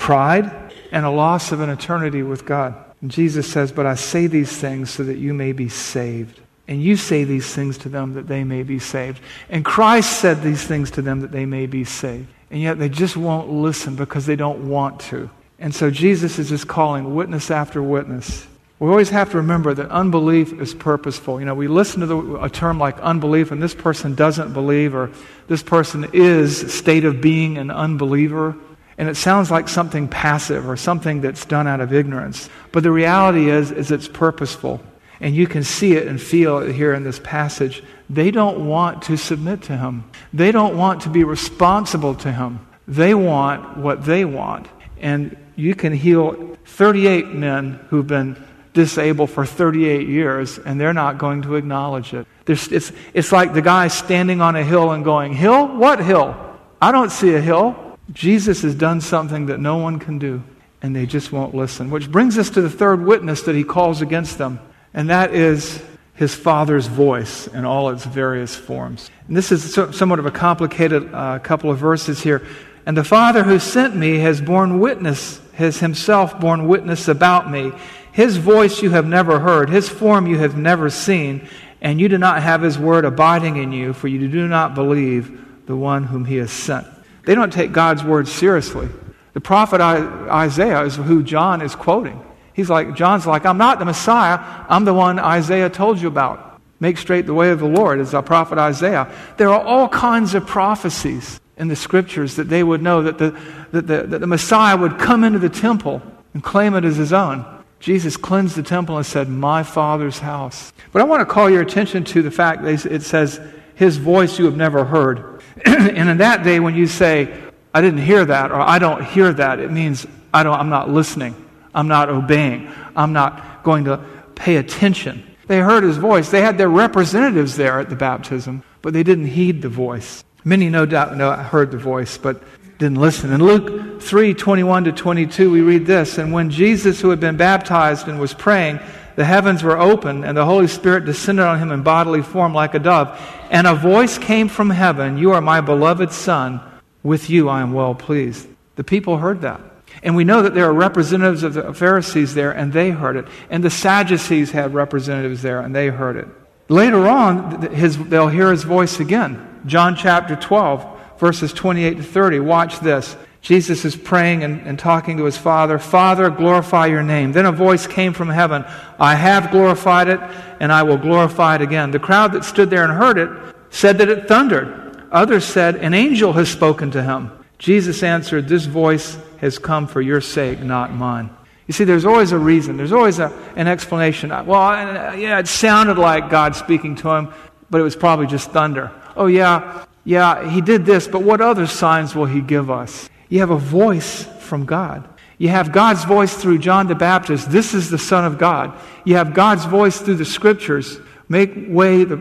pride, 0.00 0.72
and 0.90 1.06
a 1.06 1.10
loss 1.10 1.52
of 1.52 1.60
an 1.60 1.70
eternity 1.70 2.22
with 2.22 2.44
God. 2.44 2.74
And 3.00 3.10
Jesus 3.10 3.50
says, 3.50 3.70
But 3.70 3.86
I 3.86 3.94
say 3.94 4.26
these 4.26 4.50
things 4.56 4.90
so 4.90 5.04
that 5.04 5.18
you 5.18 5.32
may 5.32 5.52
be 5.52 5.68
saved. 5.68 6.40
And 6.66 6.82
you 6.82 6.96
say 6.96 7.24
these 7.24 7.52
things 7.52 7.78
to 7.78 7.88
them 7.88 8.14
that 8.14 8.26
they 8.26 8.42
may 8.42 8.62
be 8.62 8.78
saved. 8.78 9.20
And 9.48 9.64
Christ 9.64 10.20
said 10.20 10.42
these 10.42 10.64
things 10.64 10.90
to 10.92 11.02
them 11.02 11.20
that 11.20 11.32
they 11.32 11.46
may 11.46 11.66
be 11.66 11.84
saved. 11.84 12.28
And 12.50 12.60
yet 12.60 12.78
they 12.78 12.88
just 12.88 13.16
won't 13.16 13.50
listen 13.50 13.96
because 13.96 14.26
they 14.26 14.36
don't 14.36 14.68
want 14.68 15.00
to. 15.00 15.30
And 15.58 15.74
so 15.74 15.90
Jesus 15.90 16.38
is 16.38 16.48
just 16.48 16.66
calling 16.66 17.14
witness 17.14 17.50
after 17.50 17.82
witness. 17.82 18.46
We 18.78 18.88
always 18.88 19.10
have 19.10 19.30
to 19.32 19.36
remember 19.36 19.74
that 19.74 19.90
unbelief 19.90 20.58
is 20.58 20.72
purposeful. 20.72 21.38
You 21.38 21.46
know, 21.46 21.54
we 21.54 21.68
listen 21.68 22.00
to 22.00 22.06
the, 22.06 22.42
a 22.42 22.48
term 22.48 22.78
like 22.78 22.98
unbelief, 23.00 23.50
and 23.50 23.62
this 23.62 23.74
person 23.74 24.14
doesn't 24.14 24.54
believe, 24.54 24.94
or 24.94 25.10
this 25.48 25.62
person 25.62 26.08
is 26.14 26.72
state 26.72 27.04
of 27.04 27.20
being 27.20 27.58
an 27.58 27.70
unbeliever. 27.70 28.56
And 29.00 29.08
it 29.08 29.16
sounds 29.16 29.50
like 29.50 29.66
something 29.66 30.08
passive 30.08 30.68
or 30.68 30.76
something 30.76 31.22
that's 31.22 31.46
done 31.46 31.66
out 31.66 31.80
of 31.80 31.90
ignorance. 31.90 32.50
But 32.70 32.82
the 32.82 32.92
reality 32.92 33.48
is, 33.48 33.72
is 33.72 33.90
it's 33.90 34.06
purposeful. 34.06 34.78
And 35.20 35.34
you 35.34 35.46
can 35.46 35.64
see 35.64 35.94
it 35.94 36.06
and 36.06 36.20
feel 36.20 36.58
it 36.58 36.74
here 36.74 36.92
in 36.92 37.02
this 37.02 37.18
passage. 37.18 37.82
They 38.10 38.30
don't 38.30 38.66
want 38.66 39.00
to 39.04 39.16
submit 39.16 39.62
to 39.62 39.76
him. 39.78 40.04
They 40.34 40.52
don't 40.52 40.76
want 40.76 41.00
to 41.02 41.08
be 41.08 41.24
responsible 41.24 42.14
to 42.16 42.30
him. 42.30 42.60
They 42.86 43.14
want 43.14 43.78
what 43.78 44.04
they 44.04 44.26
want. 44.26 44.68
And 44.98 45.34
you 45.56 45.74
can 45.74 45.94
heal 45.94 46.58
38 46.66 47.28
men 47.28 47.80
who've 47.88 48.06
been 48.06 48.36
disabled 48.74 49.30
for 49.30 49.46
38 49.46 50.08
years, 50.08 50.58
and 50.58 50.78
they're 50.78 50.92
not 50.92 51.16
going 51.16 51.40
to 51.42 51.54
acknowledge 51.54 52.12
it. 52.12 52.26
it's, 52.46 52.92
it's 53.14 53.32
like 53.32 53.54
the 53.54 53.62
guy 53.62 53.88
standing 53.88 54.42
on 54.42 54.56
a 54.56 54.62
hill 54.62 54.90
and 54.90 55.06
going, 55.06 55.32
Hill? 55.32 55.68
What 55.68 56.04
hill? 56.04 56.36
I 56.82 56.92
don't 56.92 57.10
see 57.10 57.34
a 57.34 57.40
hill. 57.40 57.89
Jesus 58.12 58.62
has 58.62 58.74
done 58.74 59.00
something 59.00 59.46
that 59.46 59.60
no 59.60 59.76
one 59.76 59.98
can 59.98 60.18
do, 60.18 60.42
and 60.82 60.94
they 60.94 61.06
just 61.06 61.32
won't 61.32 61.54
listen. 61.54 61.90
Which 61.90 62.10
brings 62.10 62.38
us 62.38 62.50
to 62.50 62.60
the 62.60 62.70
third 62.70 63.04
witness 63.04 63.42
that 63.42 63.54
he 63.54 63.64
calls 63.64 64.02
against 64.02 64.38
them, 64.38 64.60
and 64.92 65.10
that 65.10 65.34
is 65.34 65.82
his 66.14 66.34
Father's 66.34 66.86
voice 66.86 67.46
in 67.46 67.64
all 67.64 67.88
its 67.90 68.04
various 68.04 68.54
forms. 68.54 69.10
And 69.28 69.36
this 69.36 69.52
is 69.52 69.72
so, 69.72 69.90
somewhat 69.90 70.18
of 70.18 70.26
a 70.26 70.30
complicated 70.30 71.14
uh, 71.14 71.38
couple 71.38 71.70
of 71.70 71.78
verses 71.78 72.20
here. 72.22 72.46
And 72.84 72.96
the 72.96 73.04
Father 73.04 73.42
who 73.42 73.58
sent 73.58 73.94
me 73.94 74.18
has 74.18 74.40
borne 74.40 74.80
witness, 74.80 75.40
has 75.54 75.78
himself 75.78 76.38
borne 76.40 76.66
witness 76.66 77.08
about 77.08 77.50
me. 77.50 77.72
His 78.12 78.36
voice 78.36 78.82
you 78.82 78.90
have 78.90 79.06
never 79.06 79.38
heard, 79.38 79.70
his 79.70 79.88
form 79.88 80.26
you 80.26 80.38
have 80.38 80.56
never 80.56 80.90
seen, 80.90 81.48
and 81.80 82.00
you 82.00 82.08
do 82.08 82.18
not 82.18 82.42
have 82.42 82.62
his 82.62 82.78
word 82.78 83.04
abiding 83.04 83.56
in 83.56 83.72
you, 83.72 83.92
for 83.92 84.08
you 84.08 84.26
do 84.28 84.48
not 84.48 84.74
believe 84.74 85.66
the 85.66 85.76
one 85.76 86.04
whom 86.04 86.24
he 86.24 86.36
has 86.36 86.50
sent. 86.50 86.86
They 87.24 87.34
don't 87.34 87.52
take 87.52 87.72
God's 87.72 88.02
word 88.02 88.28
seriously. 88.28 88.88
The 89.32 89.40
prophet 89.40 89.80
Isaiah 89.80 90.82
is 90.82 90.96
who 90.96 91.22
John 91.22 91.62
is 91.62 91.74
quoting. 91.74 92.22
He's 92.52 92.68
like, 92.68 92.94
John's 92.94 93.26
like, 93.26 93.46
I'm 93.46 93.58
not 93.58 93.78
the 93.78 93.84
Messiah, 93.84 94.38
I'm 94.68 94.84
the 94.84 94.94
one 94.94 95.18
Isaiah 95.18 95.70
told 95.70 96.00
you 96.00 96.08
about. 96.08 96.60
Make 96.80 96.98
straight 96.98 97.26
the 97.26 97.34
way 97.34 97.50
of 97.50 97.58
the 97.58 97.68
Lord, 97.68 98.00
is 98.00 98.10
the 98.10 98.22
prophet 98.22 98.58
Isaiah. 98.58 99.12
There 99.36 99.50
are 99.50 99.62
all 99.62 99.88
kinds 99.88 100.34
of 100.34 100.46
prophecies 100.46 101.40
in 101.56 101.68
the 101.68 101.76
scriptures 101.76 102.36
that 102.36 102.48
they 102.48 102.62
would 102.62 102.82
know 102.82 103.02
that 103.02 103.18
the, 103.18 103.38
that 103.72 103.86
the, 103.86 104.02
that 104.04 104.18
the 104.20 104.26
Messiah 104.26 104.76
would 104.76 104.98
come 104.98 105.24
into 105.24 105.38
the 105.38 105.50
temple 105.50 106.02
and 106.32 106.42
claim 106.42 106.74
it 106.74 106.84
as 106.84 106.96
his 106.96 107.12
own. 107.12 107.44
Jesus 107.80 108.16
cleansed 108.16 108.56
the 108.56 108.62
temple 108.62 108.96
and 108.96 109.06
said, 109.06 109.28
My 109.28 109.62
Father's 109.62 110.18
house. 110.18 110.72
But 110.92 111.02
I 111.02 111.04
want 111.04 111.20
to 111.20 111.32
call 111.32 111.48
your 111.48 111.62
attention 111.62 112.04
to 112.04 112.22
the 112.22 112.30
fact 112.30 112.62
that 112.62 112.86
it 112.86 113.02
says, 113.02 113.40
His 113.74 113.96
voice 113.96 114.38
you 114.38 114.44
have 114.46 114.56
never 114.56 114.84
heard. 114.84 115.39
and 115.64 116.08
in 116.08 116.18
that 116.18 116.42
day, 116.42 116.60
when 116.60 116.74
you 116.74 116.86
say, 116.86 117.32
I 117.72 117.80
didn't 117.80 118.00
hear 118.02 118.24
that, 118.24 118.50
or 118.50 118.60
I 118.60 118.78
don't 118.78 119.04
hear 119.04 119.32
that, 119.32 119.60
it 119.60 119.70
means 119.70 120.06
I 120.32 120.42
don't, 120.42 120.58
I'm 120.58 120.70
not 120.70 120.90
listening. 120.90 121.34
I'm 121.74 121.88
not 121.88 122.08
obeying. 122.08 122.70
I'm 122.96 123.12
not 123.12 123.62
going 123.62 123.84
to 123.84 123.98
pay 124.34 124.56
attention. 124.56 125.24
They 125.46 125.60
heard 125.60 125.84
his 125.84 125.96
voice. 125.96 126.30
They 126.30 126.40
had 126.40 126.58
their 126.58 126.68
representatives 126.68 127.56
there 127.56 127.80
at 127.80 127.90
the 127.90 127.96
baptism, 127.96 128.62
but 128.82 128.92
they 128.92 129.02
didn't 129.02 129.26
heed 129.26 129.62
the 129.62 129.68
voice. 129.68 130.24
Many, 130.44 130.68
no 130.68 130.86
doubt, 130.86 131.16
heard 131.46 131.70
the 131.70 131.78
voice, 131.78 132.18
but 132.18 132.42
didn't 132.78 132.98
listen. 132.98 133.32
In 133.32 133.44
Luke 133.44 134.00
3 134.00 134.32
21 134.32 134.84
to 134.84 134.92
22, 134.92 135.50
we 135.50 135.60
read 135.60 135.86
this 135.86 136.18
And 136.18 136.32
when 136.32 136.50
Jesus, 136.50 137.00
who 137.00 137.10
had 137.10 137.20
been 137.20 137.36
baptized 137.36 138.08
and 138.08 138.18
was 138.18 138.32
praying, 138.32 138.80
the 139.20 139.26
heavens 139.26 139.62
were 139.62 139.78
open, 139.78 140.24
and 140.24 140.34
the 140.34 140.46
Holy 140.46 140.66
Spirit 140.66 141.04
descended 141.04 141.44
on 141.44 141.58
him 141.58 141.72
in 141.72 141.82
bodily 141.82 142.22
form 142.22 142.54
like 142.54 142.72
a 142.72 142.78
dove. 142.78 143.20
And 143.50 143.66
a 143.66 143.74
voice 143.74 144.16
came 144.16 144.48
from 144.48 144.70
heaven 144.70 145.18
You 145.18 145.32
are 145.32 145.42
my 145.42 145.60
beloved 145.60 146.10
Son. 146.10 146.62
With 147.02 147.28
you 147.28 147.46
I 147.50 147.60
am 147.60 147.74
well 147.74 147.94
pleased. 147.94 148.48
The 148.76 148.82
people 148.82 149.18
heard 149.18 149.42
that. 149.42 149.60
And 150.02 150.16
we 150.16 150.24
know 150.24 150.40
that 150.40 150.54
there 150.54 150.64
are 150.64 150.72
representatives 150.72 151.42
of 151.42 151.52
the 151.52 151.74
Pharisees 151.74 152.32
there, 152.32 152.50
and 152.50 152.72
they 152.72 152.92
heard 152.92 153.16
it. 153.16 153.26
And 153.50 153.62
the 153.62 153.68
Sadducees 153.68 154.52
had 154.52 154.72
representatives 154.72 155.42
there, 155.42 155.60
and 155.60 155.76
they 155.76 155.88
heard 155.88 156.16
it. 156.16 156.28
Later 156.70 157.06
on, 157.06 157.60
his, 157.74 157.98
they'll 157.98 158.28
hear 158.28 158.50
his 158.50 158.62
voice 158.62 159.00
again. 159.00 159.60
John 159.66 159.96
chapter 159.96 160.34
12 160.34 161.18
verses 161.18 161.52
28 161.52 161.98
to 161.98 162.02
30. 162.02 162.40
Watch 162.40 162.80
this. 162.80 163.14
Jesus 163.42 163.84
is 163.86 163.96
praying 163.96 164.44
and, 164.44 164.60
and, 164.66 164.78
talking 164.78 165.16
to 165.16 165.24
his 165.24 165.38
Father. 165.38 165.78
Father, 165.78 166.28
glorify 166.28 166.86
your 166.86 167.02
name. 167.02 167.32
Then 167.32 167.46
a 167.46 167.52
voice 167.52 167.86
came 167.86 168.12
from 168.12 168.28
heaven 168.28 168.64
I 168.98 169.14
have 169.14 169.50
glorified 169.50 170.08
it, 170.08 170.20
and 170.60 170.70
I 170.70 170.82
will 170.82 170.98
glorify 170.98 171.54
it 171.54 171.62
again. 171.62 171.90
The 171.90 171.98
crowd 171.98 172.32
that 172.32 172.44
stood 172.44 172.68
there 172.68 172.84
and 172.84 172.92
heard 172.92 173.16
it 173.16 173.30
said 173.70 173.96
that 173.98 174.10
it 174.10 174.28
thundered. 174.28 175.06
Others 175.10 175.46
said, 175.46 175.76
An 175.76 175.94
angel 175.94 176.34
has 176.34 176.50
spoken 176.50 176.90
to 176.90 177.02
him. 177.02 177.30
Jesus 177.58 178.02
answered, 178.02 178.46
This 178.46 178.66
voice 178.66 179.18
has 179.38 179.58
come 179.58 179.86
for 179.86 180.02
your 180.02 180.20
sake, 180.20 180.60
not 180.60 180.92
mine. 180.92 181.30
You 181.66 181.72
see, 181.72 181.84
there's 181.84 182.04
always 182.04 182.32
a 182.32 182.38
reason, 182.38 182.76
there's 182.76 182.92
always 182.92 183.20
a, 183.20 183.32
an 183.56 183.68
explanation. 183.68 184.30
Well, 184.30 184.54
uh, 184.54 185.14
yeah, 185.14 185.38
it 185.38 185.46
sounded 185.46 185.98
like 185.98 186.28
God 186.28 186.56
speaking 186.56 186.94
to 186.96 187.10
him, 187.10 187.32
but 187.70 187.80
it 187.80 187.84
was 187.84 187.96
probably 187.96 188.26
just 188.26 188.50
thunder. 188.50 188.92
Oh, 189.16 189.26
yeah, 189.26 189.84
yeah, 190.04 190.50
he 190.50 190.60
did 190.60 190.84
this, 190.84 191.06
but 191.06 191.22
what 191.22 191.40
other 191.40 191.66
signs 191.66 192.14
will 192.14 192.26
he 192.26 192.40
give 192.40 192.70
us? 192.70 193.08
You 193.30 193.40
have 193.40 193.50
a 193.50 193.56
voice 193.56 194.24
from 194.40 194.66
God. 194.66 195.08
You 195.38 195.48
have 195.48 195.72
God's 195.72 196.04
voice 196.04 196.34
through 196.34 196.58
John 196.58 196.86
the 196.86 196.94
Baptist. 196.94 197.50
This 197.50 197.72
is 197.72 197.88
the 197.88 197.96
Son 197.96 198.26
of 198.26 198.36
God. 198.36 198.78
You 199.06 199.16
have 199.16 199.32
God's 199.32 199.64
voice 199.64 199.98
through 199.98 200.16
the 200.16 200.26
Scriptures. 200.26 200.98
Make 201.30 201.54
way, 201.68 202.04
the, 202.04 202.18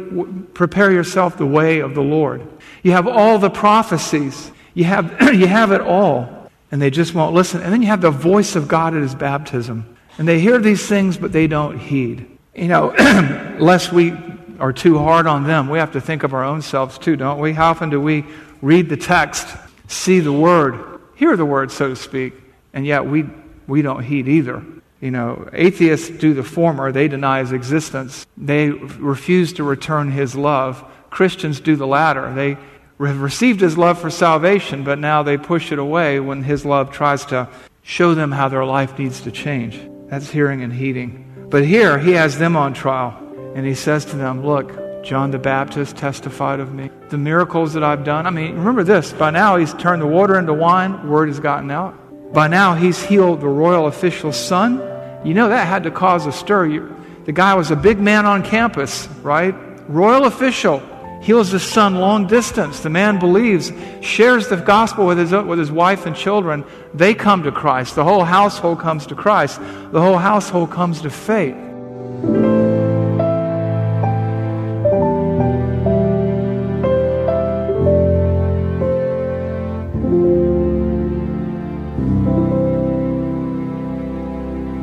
prepare 0.53 0.91
yourself 0.91 1.37
the 1.37 1.45
way 1.45 1.79
of 1.79 1.95
the 1.95 2.01
Lord. 2.01 2.47
You 2.83 2.93
have 2.93 3.07
all 3.07 3.39
the 3.39 3.49
prophecies. 3.49 4.51
You 4.73 4.85
have, 4.85 5.21
you 5.33 5.47
have 5.47 5.73
it 5.73 5.81
all. 5.81 6.49
And 6.71 6.81
they 6.81 6.91
just 6.91 7.13
won't 7.15 7.33
listen. 7.33 7.61
And 7.61 7.73
then 7.73 7.81
you 7.81 7.87
have 7.87 8.01
the 8.01 8.11
voice 8.11 8.55
of 8.55 8.67
God 8.67 8.95
at 8.95 9.01
his 9.01 9.15
baptism. 9.15 9.97
And 10.17 10.27
they 10.27 10.39
hear 10.39 10.59
these 10.59 10.87
things, 10.87 11.17
but 11.17 11.31
they 11.31 11.47
don't 11.47 11.77
heed. 11.79 12.37
You 12.53 12.67
know, 12.67 12.89
lest 13.59 13.91
we 13.91 14.13
are 14.59 14.71
too 14.71 14.99
hard 14.99 15.25
on 15.25 15.45
them. 15.45 15.69
We 15.69 15.79
have 15.79 15.93
to 15.93 16.01
think 16.01 16.23
of 16.23 16.33
our 16.33 16.43
own 16.43 16.61
selves 16.61 16.97
too, 16.97 17.15
don't 17.15 17.39
we? 17.39 17.53
How 17.53 17.71
often 17.71 17.89
do 17.89 17.99
we 17.99 18.25
read 18.61 18.89
the 18.89 18.97
text, 18.97 19.47
see 19.87 20.19
the 20.19 20.33
word, 20.33 20.98
hear 21.19 21.35
the 21.35 21.45
word, 21.45 21.69
so 21.69 21.89
to 21.89 21.95
speak, 21.97 22.33
and 22.73 22.85
yet 22.85 23.05
we, 23.05 23.25
we 23.67 23.81
don't 23.81 24.01
heed 24.01 24.29
either? 24.29 24.63
You 25.01 25.11
know, 25.11 25.49
atheists 25.51 26.09
do 26.09 26.33
the 26.33 26.43
former, 26.43 26.93
they 26.93 27.09
deny 27.09 27.39
his 27.39 27.51
existence, 27.51 28.25
they 28.37 28.69
refuse 28.69 29.51
to 29.53 29.63
return 29.63 30.11
his 30.11 30.33
love. 30.33 30.83
Christians 31.09 31.59
do 31.59 31.75
the 31.75 31.85
latter. 31.85 32.33
They 32.33 32.57
have 33.05 33.19
received 33.19 33.59
his 33.59 33.77
love 33.77 33.99
for 33.99 34.09
salvation, 34.09 34.85
but 34.85 34.97
now 34.97 35.21
they 35.21 35.37
push 35.37 35.73
it 35.73 35.79
away 35.79 36.21
when 36.21 36.41
his 36.41 36.65
love 36.65 36.91
tries 36.91 37.25
to 37.25 37.49
show 37.83 38.13
them 38.13 38.31
how 38.31 38.47
their 38.47 38.65
life 38.65 38.97
needs 38.97 39.21
to 39.21 39.31
change. 39.31 39.79
That's 40.07 40.29
hearing 40.29 40.63
and 40.63 40.71
heeding. 40.71 41.47
But 41.49 41.65
here, 41.65 41.97
he 41.99 42.11
has 42.11 42.37
them 42.37 42.55
on 42.55 42.73
trial. 42.73 43.17
And 43.55 43.65
he 43.65 43.73
says 43.73 44.05
to 44.05 44.15
them, 44.15 44.45
Look, 44.45 44.71
John 45.03 45.31
the 45.31 45.39
Baptist 45.39 45.95
testified 45.95 46.59
of 46.59 46.73
me. 46.73 46.89
The 47.09 47.17
miracles 47.17 47.73
that 47.73 47.83
I've 47.83 48.03
done. 48.03 48.27
I 48.27 48.29
mean, 48.29 48.55
remember 48.55 48.83
this. 48.83 49.13
By 49.13 49.31
now, 49.31 49.55
he's 49.55 49.73
turned 49.75 50.01
the 50.01 50.07
water 50.07 50.37
into 50.37 50.53
wine. 50.53 51.07
Word 51.07 51.29
has 51.29 51.39
gotten 51.39 51.71
out. 51.71 52.33
By 52.33 52.47
now, 52.47 52.75
he's 52.75 53.01
healed 53.01 53.41
the 53.41 53.47
royal 53.47 53.87
official's 53.87 54.37
son. 54.37 54.77
You 55.25 55.33
know, 55.33 55.49
that 55.49 55.67
had 55.67 55.83
to 55.83 55.91
cause 55.91 56.25
a 56.25 56.31
stir. 56.31 56.89
the 57.25 57.31
guy 57.31 57.55
was 57.55 57.71
a 57.71 57.75
big 57.75 57.99
man 57.99 58.25
on 58.25 58.43
campus, 58.43 59.07
right? 59.21 59.55
Royal 59.89 60.25
official. 60.25 60.81
Heals 61.21 61.51
his 61.51 61.63
son 61.63 61.95
long 61.95 62.27
distance. 62.27 62.79
The 62.79 62.89
man 62.89 63.19
believes, 63.19 63.73
shares 64.01 64.47
the 64.47 64.55
gospel 64.55 65.05
with 65.05 65.17
his, 65.17 65.31
with 65.31 65.59
his 65.59 65.71
wife 65.71 66.05
and 66.05 66.15
children. 66.15 66.63
They 66.93 67.13
come 67.13 67.43
to 67.43 67.51
Christ. 67.51 67.95
The 67.95 68.05
whole 68.05 68.23
household 68.23 68.79
comes 68.79 69.05
to 69.07 69.15
Christ. 69.15 69.59
The 69.91 70.01
whole 70.01 70.17
household 70.17 70.71
comes 70.71 71.01
to 71.01 71.09
faith. 71.09 71.57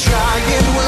Every 0.00 0.87